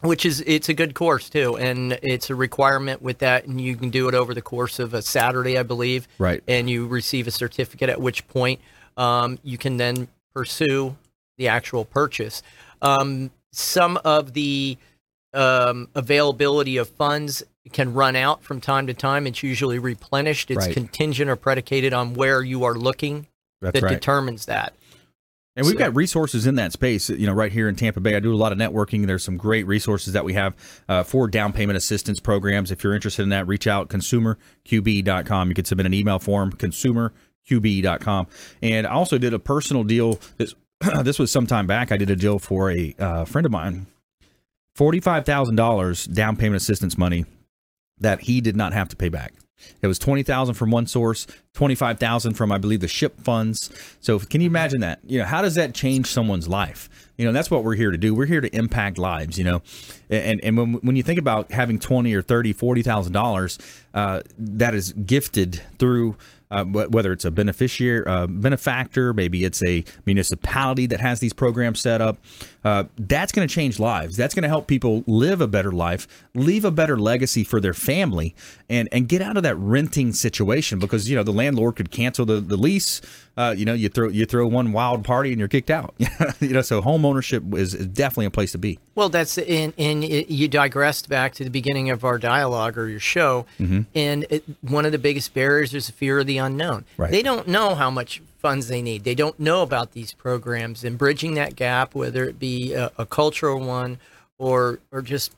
[0.01, 3.75] which is it's a good course too and it's a requirement with that and you
[3.75, 6.43] can do it over the course of a saturday i believe right.
[6.47, 8.59] and you receive a certificate at which point
[8.97, 10.95] um, you can then pursue
[11.37, 12.41] the actual purchase.
[12.81, 14.77] Um, some of the
[15.33, 19.27] um, availability of funds can run out from time to time.
[19.27, 20.51] It's usually replenished.
[20.51, 20.73] It's right.
[20.73, 23.27] contingent or predicated on where you are looking
[23.61, 23.93] That's that right.
[23.93, 24.73] determines that
[25.55, 25.79] and we've so.
[25.79, 28.15] got resources in that space, you know, right here in Tampa Bay.
[28.15, 29.07] I do a lot of networking.
[29.07, 30.55] There's some great resources that we have
[30.89, 32.71] uh, for down payment assistance programs.
[32.71, 35.49] If you're interested in that, reach out consumerqb.com.
[35.49, 38.27] You can submit an email form, consumerqb.com.
[38.61, 40.19] And I also did a personal deal.
[40.37, 40.55] This,
[41.03, 41.91] this was some time back.
[41.91, 43.87] I did a deal for a uh, friend of mine,
[44.77, 47.25] $45,000 down payment assistance money
[47.97, 49.33] that he did not have to pay back.
[49.81, 53.19] It was twenty thousand from one source, twenty five thousand from I believe the ship
[53.21, 53.69] funds.
[54.01, 54.99] So can you imagine that?
[55.05, 56.89] You know, how does that change someone's life?
[57.17, 58.13] You know, that's what we're here to do.
[58.13, 59.37] We're here to impact lives.
[59.37, 59.61] You know,
[60.09, 63.57] and and when when you think about having twenty or thirty, forty thousand dollars,
[63.93, 66.17] uh, that is gifted through
[66.51, 71.79] uh, whether it's a beneficiary, uh, benefactor, maybe it's a municipality that has these programs
[71.81, 72.17] set up.
[72.65, 74.17] Uh, that's going to change lives.
[74.17, 77.75] That's going to help people live a better life, leave a better legacy for their
[77.75, 78.33] family,
[78.67, 82.25] and and get out of that renting situation because you know the landlord could cancel
[82.25, 83.01] the, the lease.
[83.37, 85.93] Uh, you know, you throw you throw one wild party and you're kicked out.
[86.39, 88.79] you know, so home ownership is, is definitely a place to be.
[88.95, 92.99] Well, that's and and you digressed back to the beginning of our dialogue or your
[92.99, 93.81] show, Mm-hmm.
[93.93, 96.85] and it, one of the biggest barriers is the fear of the unknown.
[96.97, 97.11] Right.
[97.11, 99.03] They don't know how much funds they need.
[99.03, 103.03] They don't know about these programs, and bridging that gap, whether it be a, a
[103.07, 103.97] cultural one
[104.37, 105.35] or or just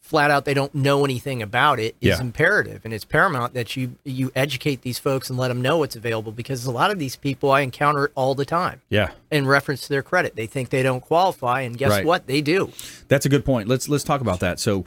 [0.00, 2.20] flat out they don't know anything about it, is Yeah.
[2.20, 5.94] imperative, and it's paramount that you you educate these folks and let them know what's
[5.94, 9.10] available because a lot of these people I encounter it all the time Yeah.
[9.30, 10.34] in reference to their credit.
[10.34, 12.04] They think they don't qualify, and guess Right.
[12.04, 12.26] what?
[12.26, 12.72] They do.
[13.06, 13.68] That's a good point.
[13.68, 14.58] Let's let's talk about that.
[14.58, 14.84] So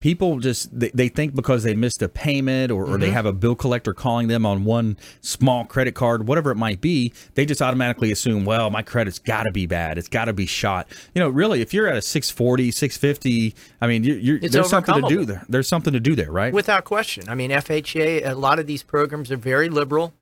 [0.00, 3.32] people just they, they think because they missed a payment or, or they have a
[3.32, 7.60] bill collector calling them on one small credit card whatever it might be they just
[7.60, 9.98] automatically assume well my credit's got to be bad.
[9.98, 10.88] It's got to be shot.
[11.14, 15.02] You know really if you're at a 640 650 i mean you're, you're, there's something
[15.02, 15.44] to do there.
[15.48, 16.52] There's something to do there right?
[16.52, 17.28] Without question.
[17.28, 20.12] I mean, FHA, a lot of these programs are very liberal.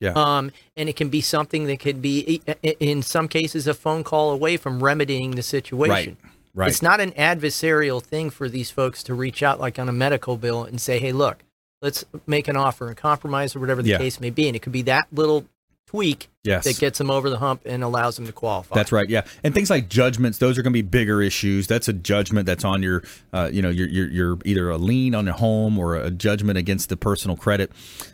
[0.00, 0.12] yeah.
[0.12, 4.30] Um, and it can be something that could be, in some cases, a phone call
[4.30, 6.16] away from remedying the situation.
[6.22, 6.68] Right, right.
[6.68, 10.36] It's not an adversarial thing for these folks to reach out, like on a medical
[10.36, 11.44] bill, and say, hey, look,
[11.82, 13.98] let's make an offer and compromise or whatever the Yeah.
[13.98, 14.48] case may be.
[14.48, 15.44] And it could be that little
[15.86, 16.64] tweak Yes.
[16.64, 18.74] that gets them over the hump and allows them to qualify.
[18.74, 19.08] That's right.
[19.08, 21.66] Yeah, and things like judgments; those are going to be bigger issues.
[21.66, 25.14] That's a judgment that's on your, uh, you know, your, your your either a lien
[25.14, 27.70] on a home or a judgment against the personal credit.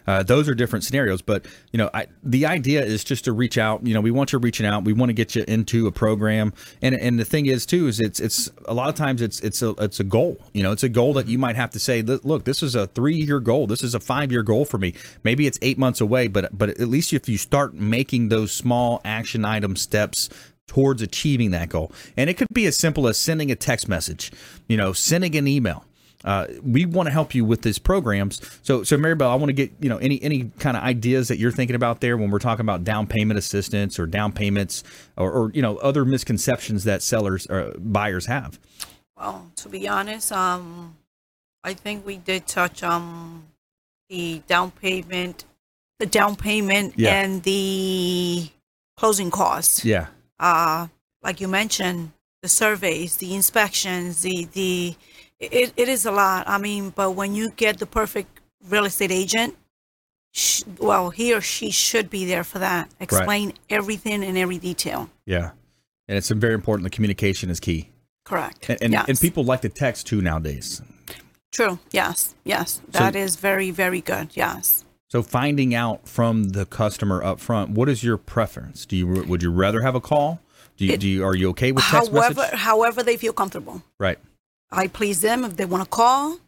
[0.06, 1.22] Uh, those are different scenarios.
[1.22, 3.86] But you know, I, the idea is just to reach out.
[3.86, 4.84] You know, we want you reaching out.
[4.84, 6.52] We want to get you into a program.
[6.80, 9.62] And and the thing is too is it's it's a lot of times it's it's
[9.62, 10.38] a it's a goal.
[10.52, 12.86] You know, it's a goal that you might have to say, look, this is a
[12.86, 13.66] three year goal.
[13.66, 14.94] This is a five year goal for me.
[15.22, 19.00] Maybe it's eight months away, but but at least if you start making those small
[19.04, 20.28] action item steps
[20.66, 21.92] towards achieving that goal.
[22.16, 24.32] And it could be as simple as sending a text message,
[24.68, 25.84] you know, sending an email.
[26.24, 28.40] Uh, we want to help you with these programs.
[28.62, 31.38] So, so Maribel, I want to get you know any any kind of ideas that
[31.38, 34.84] you're thinking about there when we're talking about down payment assistance or down payments
[35.16, 38.58] or, or you know other misconceptions that sellers or buyers have.
[39.16, 40.96] Well, to be honest, um,
[41.64, 43.46] I think we did touch um
[44.08, 45.44] the down payment,
[46.02, 47.14] the down payment, Yeah.
[47.22, 48.48] and the
[48.96, 49.84] closing costs.
[49.84, 50.06] Yeah,
[50.40, 50.88] Uh,
[51.22, 52.10] like you mentioned,
[52.42, 54.96] the surveys, the inspections, the the
[55.38, 56.40] it, it is a lot.
[56.48, 58.40] I mean, but when you get the perfect
[58.72, 59.54] real estate agent,
[60.32, 62.84] sh- well, he or she should be there for that.
[63.00, 65.08] Explain everything in every detail.
[65.26, 65.50] yeah,
[66.08, 66.82] and it's very important.
[66.84, 67.80] The communication is key,
[68.24, 68.68] Correct.
[68.70, 69.04] and and, yes.
[69.08, 70.82] and people like to text too nowadays.
[71.52, 71.78] True.
[71.92, 72.34] Yes.
[72.44, 72.80] Yes.
[72.90, 74.28] That is very, very good.
[74.34, 74.84] Yes.
[75.12, 78.86] So finding out from the customer up front, what is your preference?
[78.86, 80.40] Do you would you rather have a call?
[80.78, 82.58] Do you, It- do you are you okay with text However, message?
[82.58, 83.82] however they feel comfortable.
[83.98, 84.18] Right.
[84.70, 85.44] I please them.
[85.44, 86.38] If they want to call,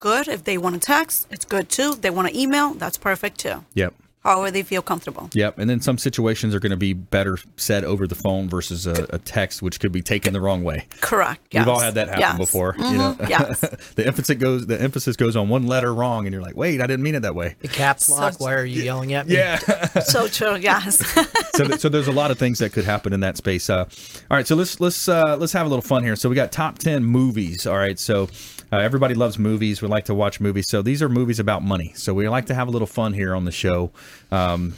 [0.00, 0.26] good.
[0.26, 1.92] If they want to text, it's good too.
[1.92, 3.64] If they want to email, that's perfect too.
[3.74, 3.94] Yep.
[4.24, 5.28] However they feel comfortable.
[5.32, 5.58] Yep.
[5.58, 9.06] And then some situations are going to be better said over the phone versus a,
[9.10, 10.86] a text, which could be taken the wrong way.
[11.00, 11.40] Correct.
[11.50, 11.62] Yes.
[11.66, 12.38] We've all had that happen Yes.
[12.38, 12.76] before.
[12.78, 13.20] You Mhm.
[13.20, 13.60] know, Yes.
[13.96, 16.86] the emphasis goes the emphasis goes on one letter wrong, and you're like, wait, I
[16.86, 17.56] didn't mean it that way.
[17.60, 18.34] The caps lock.
[18.34, 19.34] So- Why are you yelling at me?
[19.34, 19.58] Yeah.
[20.04, 20.54] so true.
[20.56, 20.98] Yes.
[21.56, 23.68] so, so there's a lot of things that could happen in that space.
[23.68, 23.86] Uh,
[24.30, 26.14] all right, so let's let's uh, let's have a little fun here.
[26.16, 27.66] So we got top ten movies.
[27.66, 28.28] All right, so
[28.72, 29.82] uh, everybody loves movies.
[29.82, 30.68] We like to watch movies.
[30.68, 31.92] So these are movies about money.
[31.94, 33.92] So we like to have a little fun here on the show.
[34.30, 34.74] Um,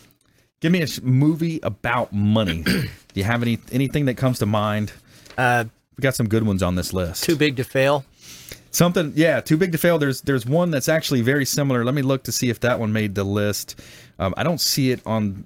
[0.61, 2.63] give me a movie about money.
[2.65, 4.93] Do you have any anything that comes to mind?
[5.39, 5.65] Uh,
[5.97, 7.23] We got some good ones on this list.
[7.25, 8.05] too big to fail.
[8.73, 9.99] Something, yeah, too big to fail.
[9.99, 11.85] There's there's one that's actually very similar.
[11.85, 13.81] Let me look to see if that one made the list.
[14.19, 15.45] Um, I don't see it on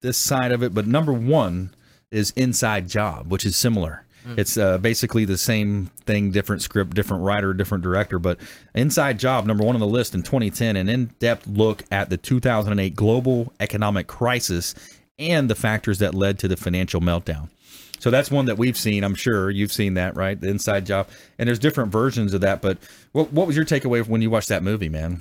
[0.00, 1.74] this side of it, but number one
[2.12, 4.04] is Inside Job, which is similar.
[4.36, 8.18] It's uh, basically the same thing, different script, different writer, different director.
[8.18, 8.38] But
[8.74, 12.94] Inside Job, number one on the list in 2010, an in-depth look at the 2008
[12.94, 14.74] global economic crisis
[15.18, 17.48] and the factors that led to the financial meltdown.
[18.00, 19.02] So that's one that we've seen.
[19.02, 20.40] I'm sure you've seen that, right?
[20.40, 22.62] The Inside Job, and there's different versions of that.
[22.62, 22.78] But
[23.12, 25.20] what what was your takeaway when you watched that movie, man?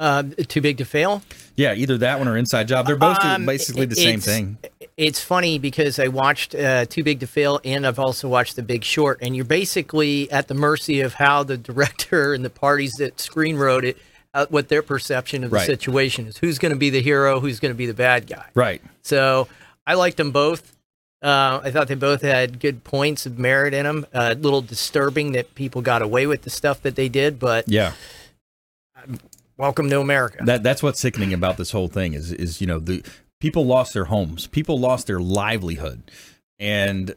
[0.00, 1.22] Uh, too big to fail.
[1.54, 2.86] Yeah, either that one or Inside Job.
[2.86, 4.58] They're both Um, basically the same thing.
[4.96, 8.62] It's funny because I watched uh, Too Big to Fail and I've also watched The
[8.62, 12.92] Big Short, and you're basically at the mercy of how the director and the parties
[12.98, 13.98] that screen wrote it,
[14.34, 15.66] uh, what their perception of the Right.
[15.66, 16.38] situation is.
[16.38, 17.40] Who's going to be the hero?
[17.40, 18.46] Who's going to be the bad guy?
[18.54, 18.82] Right.
[19.02, 19.48] So
[19.84, 20.76] I liked them both.
[21.20, 24.06] Uh, I thought they both had good points of merit in them.
[24.12, 27.64] A uh, little disturbing that people got away with the stuff that they did, but
[27.66, 27.94] yeah.
[29.56, 30.44] Welcome to America.
[30.44, 33.02] That that's what's sickening about this whole thing is is you know the
[33.44, 36.10] people lost their homes, people lost their livelihood,
[36.58, 37.14] and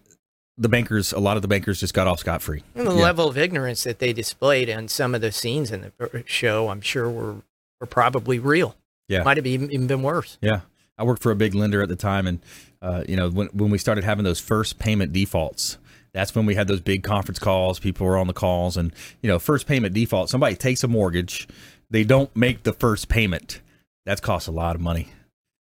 [0.58, 2.64] the bankers, a lot of the bankers just got off scot free.
[2.76, 3.02] And the yeah.
[3.02, 6.82] level of ignorance that they displayed in some of the scenes in the show, I'm
[6.82, 7.36] sure were
[7.80, 8.76] were probably real.
[9.08, 10.38] Yeah, might have even been worse.
[10.42, 10.62] Yeah,
[10.98, 12.40] I worked for a big lender at the time, and
[12.82, 15.78] uh, you know when when we started having those first payment defaults,
[16.12, 17.80] that's when we had those big conference calls.
[17.80, 20.30] People were on the calls, and you know first payment default.
[20.30, 21.48] Somebody takes a mortgage,
[21.90, 23.62] they don't make the first payment.
[24.06, 25.08] That's cost a lot of money.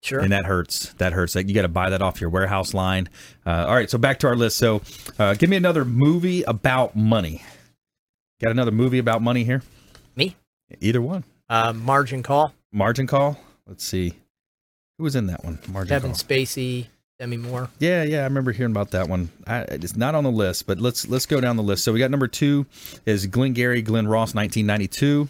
[0.04, 0.20] Sure.
[0.20, 0.92] And that hurts.
[0.94, 1.34] That hurts.
[1.34, 3.08] Like you got to buy that off your warehouse line.
[3.46, 3.88] Uh, all right.
[3.88, 4.58] So back to our list.
[4.58, 4.82] So
[5.18, 7.42] uh, give me another movie about money.
[8.42, 9.62] Got another movie about money here?
[10.14, 10.36] Me?
[10.80, 11.24] Either one.
[11.48, 12.52] Uh, Margin Call.
[12.70, 13.40] Margin Call.
[13.66, 14.12] Let's see.
[14.98, 15.58] Who was in that one?
[15.68, 15.84] Margin Call.
[15.86, 16.20] Kevin Call.
[16.20, 16.86] Spacey.
[17.18, 17.70] Demi Moore.
[17.78, 19.30] Yeah, yeah, I remember hearing about that one.
[19.46, 21.84] I, it's not on the list, but let's let's go down the list.
[21.84, 22.66] So we got number two
[23.06, 25.28] is Glengarry Glen Ross, 1992.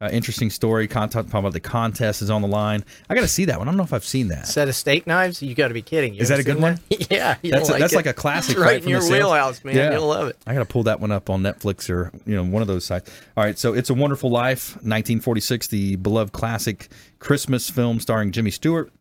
[0.00, 0.86] Uh, interesting story.
[0.86, 2.84] Content about the contest is on the line.
[3.10, 3.66] I got to see that one.
[3.66, 4.46] I don't know if I've seen that.
[4.46, 5.42] Set of steak knives.
[5.42, 6.14] You got to be kidding.
[6.14, 6.78] You is that a good one?
[7.10, 8.52] yeah, that's a, like that's like a classic.
[8.52, 9.74] It's right in your wheelhouse, man.
[9.74, 9.92] Yeah.
[9.92, 10.36] You'll love it.
[10.46, 12.84] I got to pull that one up on Netflix or you know one of those
[12.84, 13.10] sites.
[13.36, 16.88] All right, so it's a Wonderful Life, 1946, the beloved classic
[17.18, 18.92] Christmas film starring Jimmy Stewart.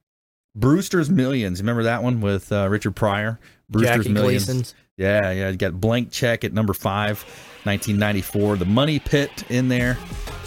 [0.55, 1.61] Brewster's Millions.
[1.61, 3.39] Remember that one with uh, Richard Pryor?
[3.69, 4.45] Brewster's Jackie Millions.
[4.45, 4.73] Gleason's.
[4.97, 5.49] Yeah, yeah.
[5.49, 7.21] You got Blank Check at number five,
[7.65, 8.55] 1994.
[8.55, 9.99] The Money Pit in there,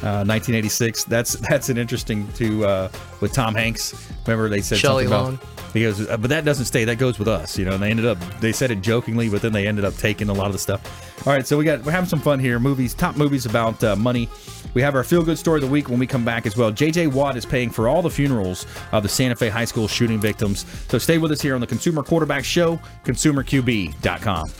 [0.03, 1.05] uh, 1986.
[1.05, 2.89] That's that's an interesting to uh,
[3.21, 4.09] with Tom Hanks.
[4.27, 6.85] Remember they said Shelley something about because, uh, but that doesn't stay.
[6.85, 7.73] That goes with us, you know.
[7.73, 10.33] And they ended up they said it jokingly, but then they ended up taking a
[10.33, 11.27] lot of the stuff.
[11.27, 12.59] All right, so we got we're having some fun here.
[12.59, 14.29] Movies, top movies about uh, money.
[14.75, 16.73] We have our feel good story of the week when we come back as well.
[16.73, 20.21] JJ Watt is paying for all the funerals of the Santa Fe High School shooting
[20.21, 20.65] victims.
[20.89, 24.51] So stay with us here on the Consumer Quarterback Show, ConsumerQB.com.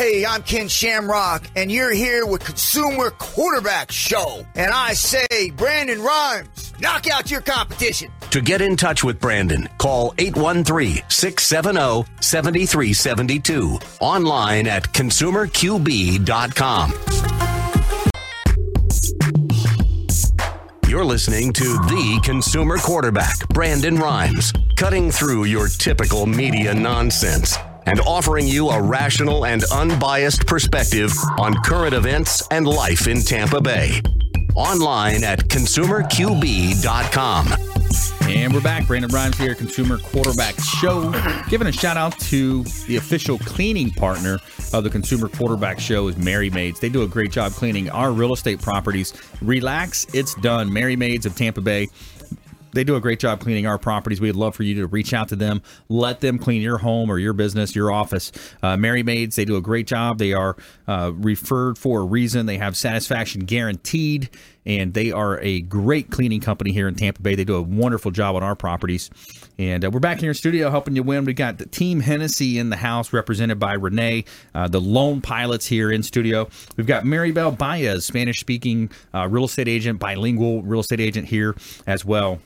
[0.00, 4.46] Hey, I'm Ken Shamrock, and you're here with Consumer Quarterback Show.
[4.54, 8.10] And I say, Brandon Rhymes, knock out your competition.
[8.30, 13.78] To get in touch with Brandon, call 813 670 7372.
[14.00, 16.92] Online at consumerqb.com.
[20.88, 28.00] You're listening to the consumer quarterback, Brandon Rhymes, cutting through your typical media nonsense and
[28.00, 34.00] offering you a rational and unbiased perspective on current events and life in Tampa Bay.
[34.54, 37.46] Online at consumerqb.com.
[38.22, 38.86] And we're back.
[38.86, 41.12] Brandon Rhymes here, Consumer Quarterback Show.
[41.48, 44.38] Giving a shout out to the official cleaning partner
[44.72, 46.78] of the Consumer Quarterback Show is Merry Maids.
[46.78, 49.14] They do a great job cleaning our real estate properties.
[49.42, 50.72] Relax, it's done.
[50.72, 51.88] Merry Maids of Tampa Bay
[52.72, 54.20] they do a great job cleaning our properties.
[54.20, 57.18] We'd love for you to reach out to them, let them clean your home or
[57.18, 58.32] your business, your office.
[58.62, 60.18] Uh, Merry Maids, they do a great job.
[60.18, 60.56] They are
[60.86, 62.46] uh, referred for a reason.
[62.46, 64.30] They have satisfaction guaranteed,
[64.66, 67.34] and they are a great cleaning company here in Tampa Bay.
[67.34, 69.10] They do a wonderful job on our properties.
[69.58, 71.24] And uh, we're back in studio helping you win.
[71.24, 75.66] We got the Team Hennessy in the house, represented by Rene, uh, the Loan Pilots
[75.66, 76.48] here in studio.
[76.76, 81.54] We've got Maribel Baez, Spanish speaking uh, real estate agent, bilingual real estate agent here
[81.86, 82.40] as well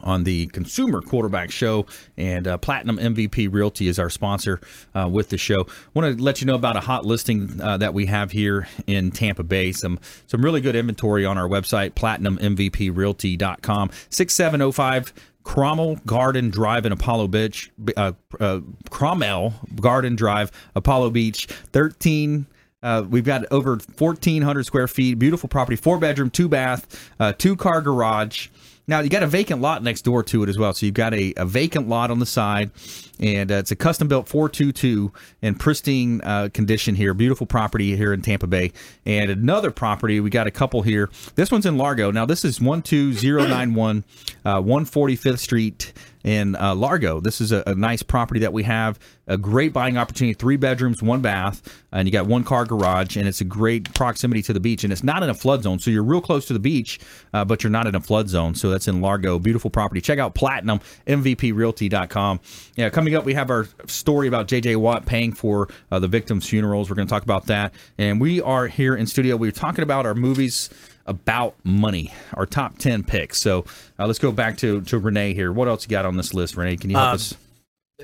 [0.00, 1.86] on the Consumer Quarterback Show,
[2.16, 4.60] and uh, Platinum MVP Realty is our sponsor
[4.94, 5.66] uh, with the show.
[5.94, 9.10] Want to let you know about a hot listing uh, that we have here in
[9.10, 9.72] Tampa Bay.
[9.72, 13.90] Some some really good inventory on our website, PlatinumMVPRealty.com.
[14.10, 15.12] Six seven zero five.
[15.44, 18.58] Cromwell Garden Drive in Apollo Beach, uh, uh,
[18.90, 22.48] Cromwell Garden Drive, Apollo Beach, 13
[22.82, 27.56] uh, we've got over 1,400 square feet, beautiful property, four bedroom, two bath, uh, two
[27.56, 28.48] car garage.
[28.88, 30.72] Now you got a vacant lot next door to it as well.
[30.72, 32.70] So you've got a, a vacant lot on the side,
[33.18, 35.12] and uh, it's a custom built 422
[35.42, 37.12] in pristine uh, condition here.
[37.12, 38.72] Beautiful property here in Tampa Bay.
[39.04, 41.10] And another property, we got a couple here.
[41.34, 42.12] This one's in Largo.
[42.12, 44.04] Now this is 12091
[44.44, 45.92] uh, 145th Street
[46.26, 47.20] in uh, Largo.
[47.20, 48.98] This is a, a, nice property that we have.
[49.28, 50.34] A great buying opportunity.
[50.34, 54.42] Three bedrooms, one bath, and you got one car garage, and it's a great proximity
[54.42, 54.82] to the beach.
[54.82, 56.98] And it's not in a flood zone, so you're real close to the beach,
[57.32, 58.56] uh, but you're not in a flood zone.
[58.56, 59.38] So that's in Largo.
[59.38, 60.00] Beautiful property.
[60.00, 62.40] Check out Platinum MVPRealty.com.
[62.74, 66.48] Yeah, coming up, we have our story about JJ Watt paying for uh, the victims'
[66.48, 66.90] funerals.
[66.90, 69.36] We're going to talk about that, and we are here in studio.
[69.36, 70.70] We are talking about our movies
[71.06, 73.40] about money, our top 10 picks.
[73.40, 73.64] So
[73.98, 75.52] uh, let's go back to, to Rene here.
[75.52, 76.76] What else you got on this list, Rene?
[76.76, 77.34] Can you help uh, us?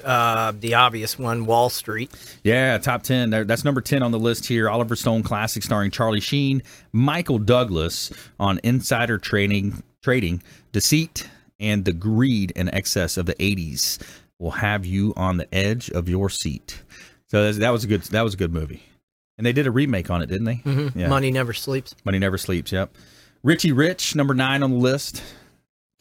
[0.02, 2.10] Uh, the obvious one, Wall Street.
[2.42, 3.30] Yeah, top 10.
[3.30, 4.70] That's number 10 on the list here.
[4.70, 10.42] Oliver Stone classic starring Charlie Sheen, Michael Douglas on insider trading, trading,
[10.72, 11.28] deceit,
[11.60, 13.98] and the greed and excess of the 80s.
[14.38, 16.82] will have you on the edge of your seat.
[17.28, 18.82] So that was a good that was a good movie,
[19.38, 20.56] and they did a remake on it, didn't they?
[20.64, 20.92] Mhm.
[20.94, 21.08] Yeah.
[21.08, 21.94] Money never sleeps.
[22.04, 22.72] Money Never Sleeps.
[22.72, 22.94] Yep.
[23.42, 25.22] Richie Rich, number nine on the list.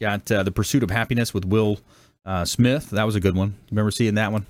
[0.00, 1.78] Got uh, the Pursuit of Happiness with Will
[2.24, 2.90] uh, Smith.
[2.90, 3.54] That was a good one.
[3.70, 4.46] Remember seeing that one?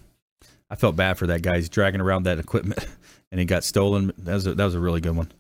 [0.71, 1.57] I felt bad for that guy.
[1.57, 2.87] He's dragging around that equipment,
[3.31, 4.13] and he got stolen.
[4.19, 5.31] That was a, that was a really good one.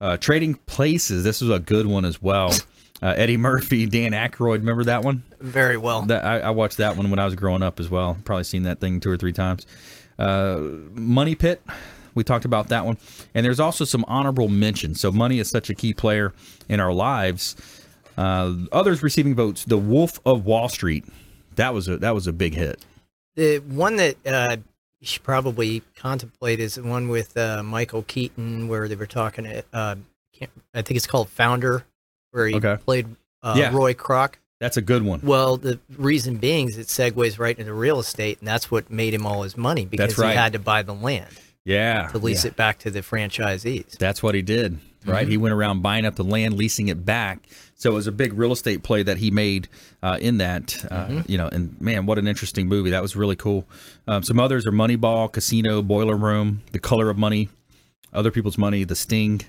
[0.00, 1.22] Uh, Trading Places.
[1.24, 2.52] This was a good one as well.
[3.00, 4.58] Uh, Eddie Murphy, Dan Aykroyd.
[4.58, 5.22] Remember that one?
[5.40, 6.02] Very well.
[6.02, 8.16] That I, I watched that one when I was growing up as well.
[8.24, 9.66] Probably seen that thing two or three times.
[10.18, 10.60] Uh,
[10.92, 11.62] Money Pit.
[12.14, 12.98] We talked about that one,
[13.34, 15.00] and there's also some honorable mentions.
[15.00, 16.32] So money is such a key player
[16.68, 17.56] in our lives.
[18.16, 21.04] Uh, others receiving votes: The Wolf of Wall Street.
[21.56, 22.80] That was a that was a big hit.
[23.36, 24.56] The one that uh,
[25.00, 29.46] you should probably contemplate is the one with uh, Michael Keaton, where they were talking.
[29.72, 29.96] Uh,
[30.34, 31.84] can't, I think it's called Founder,
[32.30, 32.76] where he Okay.
[32.84, 33.06] played
[33.42, 33.74] uh, Yeah.
[33.74, 34.34] Roy Kroc.
[34.60, 35.20] That's a good one.
[35.24, 39.12] Well, the reason being is it segues right into real estate, and that's what made
[39.12, 40.30] him all his money because right.
[40.30, 41.26] he had to buy the land
[41.64, 42.48] Yeah, to lease yeah.
[42.50, 43.96] it back to the franchisees.
[43.98, 45.26] That's what he did, right?
[45.26, 45.30] Mhm.
[45.30, 47.38] He went around buying up the land, leasing it back.
[47.76, 49.68] So it was a big real estate play that he made
[50.02, 51.28] uh, in that, uh, Mhm.
[51.28, 51.48] you know.
[51.48, 52.90] And man, what an interesting movie!
[52.90, 53.64] That was really cool.
[54.08, 57.48] Um, some others are Moneyball, Casino, Boiler Room, The Color of Money,
[58.12, 59.42] Other People's Money, The Sting.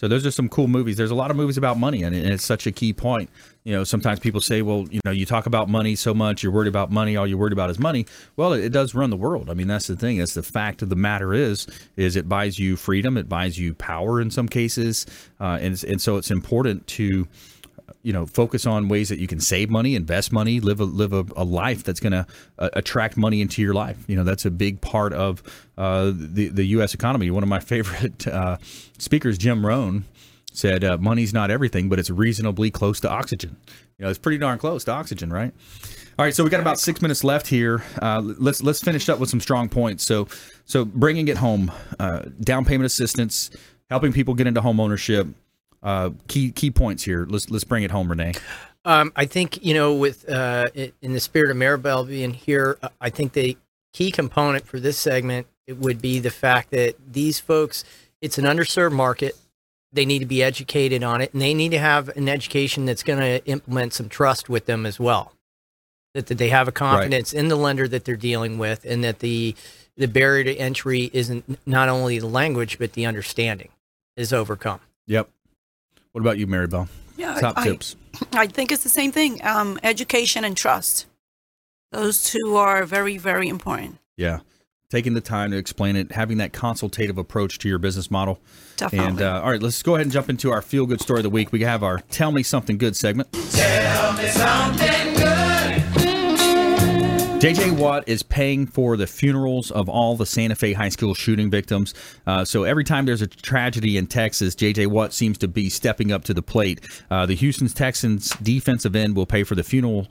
[0.00, 0.96] So those are some cool movies.
[0.96, 3.28] There's a lot of movies about money, and it's such a key point.
[3.64, 6.52] You know, sometimes people say, "Well, you know, you talk about money so much, you're
[6.52, 7.18] worried about money.
[7.18, 9.50] All you're worried about is money." Well, it, it does run the world.
[9.50, 10.16] I mean, that's the thing.
[10.16, 11.66] That's the fact of the matter is,
[11.98, 15.04] is it buys you freedom, it buys you power in some cases,
[15.38, 17.28] uh, and and so it's important to
[18.02, 21.12] you know focus on ways that you can save money invest money live a live
[21.12, 22.26] a, a life that's going to
[22.58, 25.42] uh, attract money into your life you know that's a big part of
[25.78, 28.56] uh, the the US economy one of my favorite uh,
[28.98, 30.04] speakers Jim Rohn
[30.52, 33.56] said uh, money's not everything but it's reasonably close to oxygen
[33.98, 35.54] you know it's pretty darn close to oxygen right
[36.18, 37.82] all right, so we got about six minutes left here.
[38.02, 40.04] Uh, let's let's finish up with some strong points.
[40.04, 40.28] So,
[40.66, 43.48] so bringing it home, uh, down payment assistance,
[43.88, 45.28] helping people get into home ownership.
[45.82, 47.26] Uh, key key points here.
[47.28, 48.34] Let's let's bring it home, Rene.
[48.84, 52.88] Um, I think you know, with uh, in the spirit of Maribel being here, uh,
[53.00, 53.56] I think the
[53.92, 57.84] key component for this segment it would be the fact that these folks,
[58.20, 59.36] it's an underserved market.
[59.92, 63.02] They need to be educated on it, and they need to have an education that's
[63.02, 65.32] going to implement some trust with them as well.
[66.14, 69.20] That, that they have a confidence in the lender that they're dealing with, and that
[69.20, 69.54] the
[69.96, 73.68] the barrier to entry isn't not only the language but the understanding
[74.16, 74.80] is overcome.
[75.06, 75.28] Yep.
[76.12, 76.88] What about you, Maribel?
[77.16, 77.96] Yeah, Top I- tips.
[78.32, 79.44] I think it's the same thing.
[79.44, 81.06] Um, education and trust.
[81.92, 83.98] Those two are very, very important.
[84.16, 84.40] Yeah.
[84.90, 88.40] Taking the time to explain it, having that consultative approach to your business model.
[88.76, 89.08] Definitely.
[89.08, 91.22] And uh, all right, let's go ahead and jump into our feel good story of
[91.24, 91.52] the week.
[91.52, 93.32] We have our Tell Me Something Good segment.
[93.32, 95.09] Tell me something good.
[97.40, 101.48] JJ Watt is paying for the funerals of all the Santa Fe High School shooting
[101.50, 101.94] victims.
[102.26, 106.12] Uh, so every time there's a tragedy in Texas, JJ Watt seems to be stepping
[106.12, 106.86] up to the plate.
[107.10, 110.06] Uh, the Houston Texans defensive end will pay for the funeral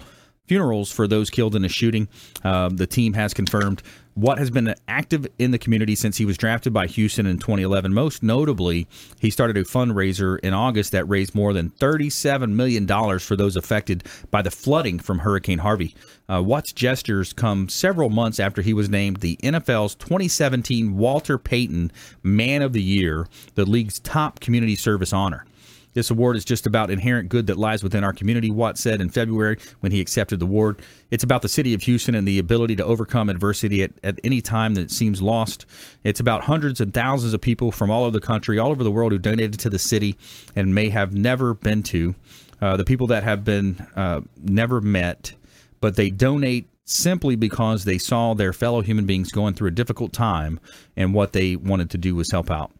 [0.49, 2.09] funerals for those killed in a shooting.
[2.43, 3.83] Um, the team has confirmed
[4.15, 7.93] what has been active in the community since he was drafted by Houston in 2011.
[7.93, 8.87] Most notably,
[9.19, 12.87] he started a fundraiser in August that raised more than $37 million
[13.19, 15.95] for those affected by the flooding from Hurricane Harvey.
[16.27, 21.91] Uh, Watt's gestures come several months after he was named the NFL's 2017 Walter Payton
[22.23, 25.45] Man of the Year, the league's top community service honor.
[25.93, 29.09] This award is just about inherent good that lies within our community, Watt said in
[29.09, 30.81] February when he accepted the award.
[31.09, 34.41] It's about the city of Houston and the ability to overcome adversity at, at any
[34.41, 35.65] time that seems lost.
[36.03, 38.91] It's about hundreds and thousands of people from all over the country, all over the
[38.91, 40.15] world who donated to the city
[40.55, 42.15] and may have never been to.
[42.61, 45.33] Uh, the people that have been uh, never met,
[45.79, 50.11] but they donate simply because they saw their fellow human beings going through a difficult
[50.11, 50.59] time
[50.97, 52.71] and what they wanted to do was help out.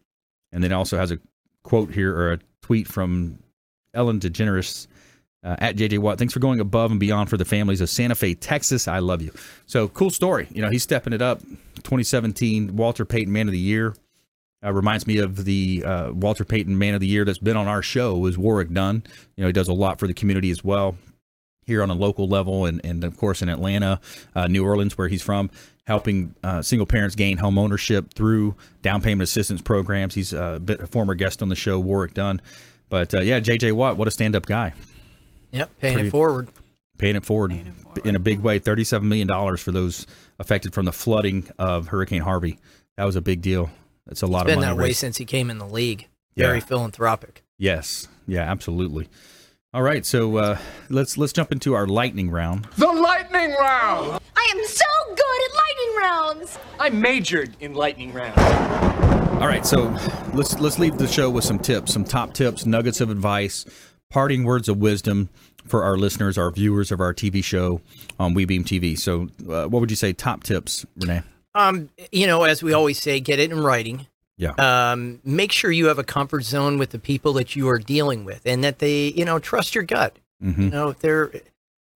[0.52, 1.20] And then it also has a
[1.70, 3.38] quote here or a tweet from
[3.94, 4.88] Ellen DeGeneres
[5.44, 6.18] uh, at JJ Watt.
[6.18, 8.88] Thanks for going above and beyond for the families of Santa Fe, Texas.
[8.88, 9.32] I love you.
[9.68, 10.48] So cool story.
[10.52, 11.42] You know, he's stepping it up.
[11.84, 13.96] 2017 Walter Payton Man of the Year.
[14.62, 17.68] Uh, reminds me of the uh, Walter Payton Man of the Year that's been on
[17.68, 19.04] our show is Warrick Dunn.
[19.38, 20.98] You know, he does a lot for the community as well
[21.70, 24.02] here on a local level and, and of course in Atlanta,
[24.36, 25.50] uh, New Orleans, where he's from,
[25.88, 30.14] helping uh, single parents gain home ownership through down payment assistance programs.
[30.16, 32.42] He's uh, a, bit, a former guest on the show, Warrick Dunn.
[32.90, 34.74] But uh, yeah, JJ Watt, what a stand up guy.
[35.52, 36.50] Yep, paying Pretty- it forward.
[36.98, 37.54] Paying it forward,
[38.04, 38.60] in a big way.
[38.60, 40.06] $37 million for those
[40.38, 42.60] affected from the flooding of Hurricane Harvey.
[42.98, 43.70] That was a big deal.
[44.06, 44.56] That's a lot It's of money.
[44.56, 44.76] been money.
[44.76, 45.00] that way raised.
[45.00, 46.08] since he came in the league.
[46.36, 46.48] Yeah.
[46.48, 47.44] Very philanthropic.
[47.58, 48.10] Yes.
[48.28, 49.08] Yeah, absolutely.
[49.72, 50.58] All right, so uh,
[50.90, 52.66] let's let's jump into our lightning round.
[52.78, 54.20] The lightning round.
[54.36, 56.60] I am so good at lightning rounds.
[56.80, 58.40] I majored in lightning rounds.
[59.40, 59.96] All right, so
[60.34, 63.64] let's let's leave the show with some tips, some top tips, nuggets of advice,
[64.10, 65.30] parting words of wisdom
[65.68, 67.80] for our listeners, our viewers of our TV show
[68.20, 68.98] on WeBeam TV.
[68.98, 70.14] So, uh, what would you say?
[70.14, 71.22] Top tips, Rene?
[71.54, 74.08] Um, you know, as we always say, get it in writing.
[74.40, 74.54] Yeah.
[74.58, 78.24] Um, make sure you have a comfort zone with the people that you are dealing
[78.24, 80.16] with, and that they, you know, trust your gut.
[80.42, 80.62] Mm-hmm.
[80.62, 81.26] You know, if they're,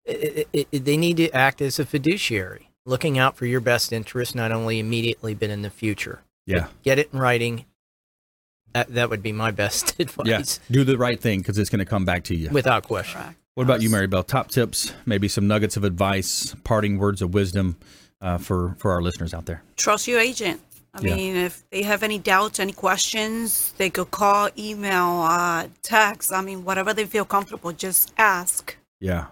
[0.04, 3.94] it, it, it, they need to act as a fiduciary, looking out for your best
[3.94, 6.22] interest, not only immediately but in the future.
[6.46, 6.68] Yeah.
[6.84, 7.64] Get it in writing.
[8.74, 10.28] That that would be my best advice.
[10.28, 10.60] Yes.
[10.70, 12.50] Do the right thing because it's going to come back to you.
[12.50, 13.22] Without question.
[13.56, 14.26] What about you, Maribel?
[14.28, 17.78] Top tips, maybe some nuggets of advice, parting words of wisdom
[18.20, 19.64] uh, for for our listeners out there.
[19.78, 20.60] Trust your agent.
[20.96, 21.16] I Yeah.
[21.16, 26.32] mean, if they have any doubts, any questions, they could call, email, uh, text.
[26.32, 28.76] I mean, whatever they feel comfortable, just ask.
[29.02, 29.26] Yeah,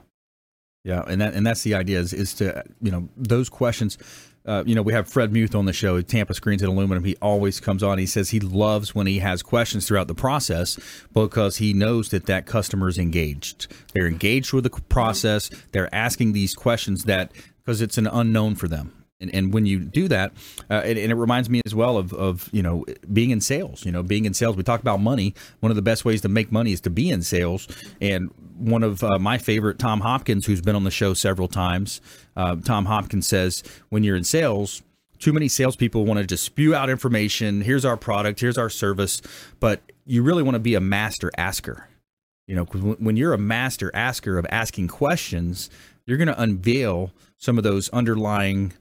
[0.84, 3.98] yeah, and that and that's the idea is is to you know those questions.
[4.44, 7.04] Uh, you know, we have Fred Muth on the show, Tampa Screens and Aluminum.
[7.04, 8.00] He always comes on.
[8.00, 10.80] He says he loves when he has questions throughout the process
[11.14, 13.68] because he knows that that customer is engaged.
[13.94, 15.52] They're engaged with the process.
[15.74, 17.32] They're asking these questions that
[17.64, 18.94] because it's an unknown for them.
[19.22, 20.34] And, and when you do that,
[20.70, 23.86] uh, and, and it reminds me as well of, of you know being in sales.
[23.86, 24.56] You know, being in sales.
[24.58, 25.34] We talk about money.
[25.62, 27.68] One of the best ways to make money is to be in sales.
[28.02, 32.02] And one of uh, my favorite, Tom Hopkins, who's been on the show several times.
[32.36, 34.82] Uh, Tom Hopkins says, when you're in sales,
[35.20, 37.62] too many salespeople want to just spew out information.
[37.62, 38.40] Here's our product.
[38.40, 39.22] Here's our service.
[39.60, 41.88] But you really want to be a master asker.
[42.48, 45.70] You know, 'cause when- when you're a master asker of asking questions,
[46.06, 48.74] you're going to unveil some of those underlying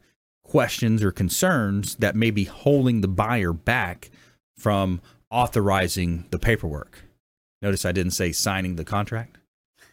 [0.51, 4.11] questions or concerns that may be holding the buyer back
[4.57, 7.05] from authorizing the paperwork.
[7.63, 9.39] Notice I didn't say signing the contract.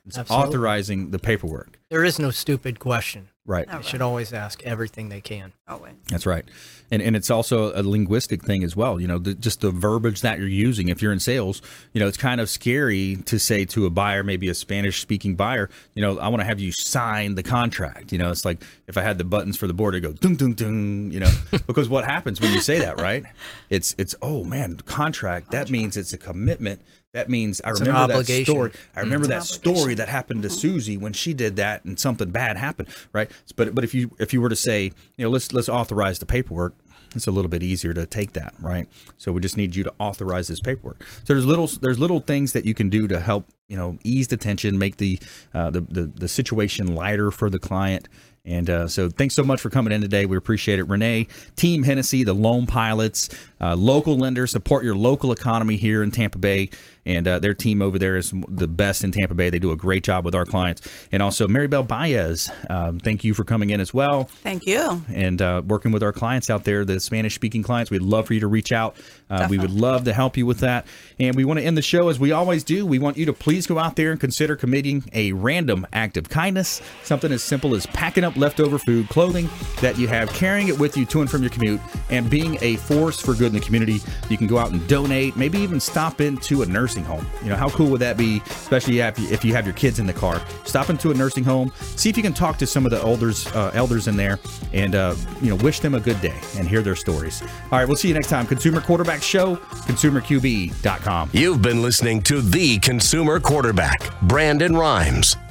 [0.03, 0.47] It's Absolutely.
[0.47, 1.76] authorizing the paperwork.
[1.89, 3.29] There is no stupid question.
[3.45, 3.65] Right.
[3.65, 5.53] They should always ask everything they can.
[5.69, 5.93] Always.
[6.09, 6.43] That's right,
[6.91, 8.99] and and it's also a linguistic thing as well.
[8.99, 10.89] You know, the, just the verbiage that you're using.
[10.89, 11.61] If you're in sales,
[11.93, 15.35] you know, it's kind of scary to say to a buyer, maybe a Spanish speaking
[15.35, 18.11] buyer, you know, I want to have you sign the contract.
[18.11, 20.35] You know, it's like if I had the buttons for the board, it go dung
[20.35, 21.11] dung dung.
[21.11, 21.31] You know,
[21.67, 23.23] because what happens when you say that, right?
[23.69, 25.51] It's it's oh man, contract.
[25.51, 26.81] That means it's a commitment.
[27.13, 28.71] That means I It's remember that story.
[28.95, 32.29] I remember It's that story that happened to Susie when she did that, and something
[32.29, 33.31] bad happened, right?
[33.55, 36.25] But but if you if you were to say, you know, let's let's authorize the
[36.25, 36.75] paperwork,
[37.15, 38.87] it's a little bit easier to take that, right?
[39.17, 41.03] So we just need you to authorize this paperwork.
[41.23, 44.27] So there's little there's little things that you can do to help you know ease
[44.27, 45.19] the tension, make the
[45.53, 48.09] uh, the, the the situation lighter for the client.
[48.47, 50.25] And uh, so, thanks so much for coming in today.
[50.25, 50.83] We appreciate it.
[50.83, 51.27] Rene,
[51.57, 53.27] Team Hennessy, the Loan Pilots,
[53.59, 56.69] uh, local lenders, support your local economy here in Tampa Bay.
[57.07, 59.49] And uh, their team over there is the best in Tampa Bay.
[59.49, 60.81] They do a great job with our clients.
[61.11, 65.03] And also, Maribel Baez, um, thank you for coming in as well Thank you.
[65.07, 67.89] and uh, working with our clients out there, the Spanish speaking clients.
[67.89, 68.97] We'd love for you to reach out.
[69.29, 70.85] Uh, we would love to help you with that.
[71.19, 72.85] And we want to end the show as we always do.
[72.85, 76.29] We want you to please go out there and consider committing a random act of
[76.29, 79.49] kindness, something as simple as packing up leftover food, clothing
[79.81, 81.79] that you have, carrying it with you to and from your commute,
[82.09, 83.99] and being a force for good in the community.
[84.29, 87.25] You can go out and donate, maybe even stop into a nursing home.
[87.43, 89.99] You know, how cool would that be, especially if you, if you have your kids
[89.99, 90.41] in the car?
[90.65, 93.47] Stop into a nursing home, see if you can talk to some of the elders,
[93.47, 94.39] uh, elders in there,
[94.73, 97.41] and uh, you know, wish them a good day and hear their stories.
[97.41, 98.45] All right, we'll see you next time.
[98.45, 101.29] Consumer Quarterback Show, consumerqb.com.
[101.33, 105.37] You've been listening to the consumer quarterback, Brandon Rhymes.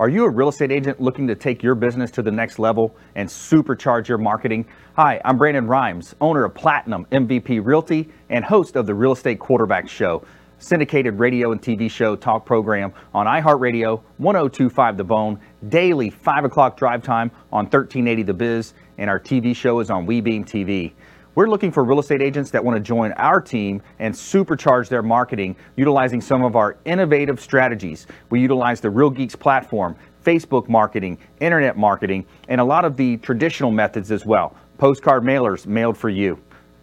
[0.00, 2.96] Are you a real estate agent looking to take your business to the next level
[3.16, 4.64] and supercharge your marketing?
[4.96, 9.38] Hi, I'm Brandon Rhymes, owner of Platinum MVP Realty and host of the Real Estate
[9.38, 10.24] Quarterback Show,
[10.58, 15.38] syndicated radio and TV show talk program on iHeartRadio, 1025 The Bone,
[15.68, 20.06] daily 5 o'clock drive time on 1380 The Biz, and our TV show is on
[20.06, 20.92] WeBeam TV.
[21.40, 25.02] We're looking for real estate agents that want to join our team and supercharge their
[25.02, 28.06] marketing utilizing some of our innovative strategies.
[28.28, 33.16] We utilize the Real Geeks platform, Facebook marketing, internet marketing, and a lot of the
[33.16, 34.54] traditional methods as well.
[34.76, 36.38] Postcard mailers mailed for you,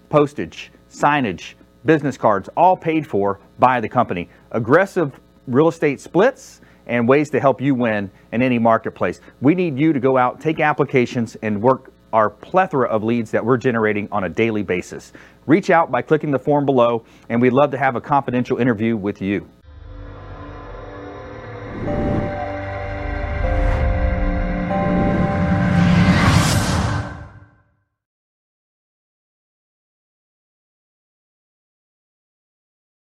[0.10, 1.54] postage, signage,
[1.86, 4.28] business cards, all paid for by the company.
[4.50, 9.22] Aggressive real estate splits and ways to help you win in any marketplace.
[9.40, 13.44] We need you to go out, take applications, and work our plethora of leads that
[13.44, 15.14] we're generating on a daily basis.
[15.46, 18.96] Reach out by clicking the form below, and we'd love to have a confidential interview
[18.98, 19.48] with you.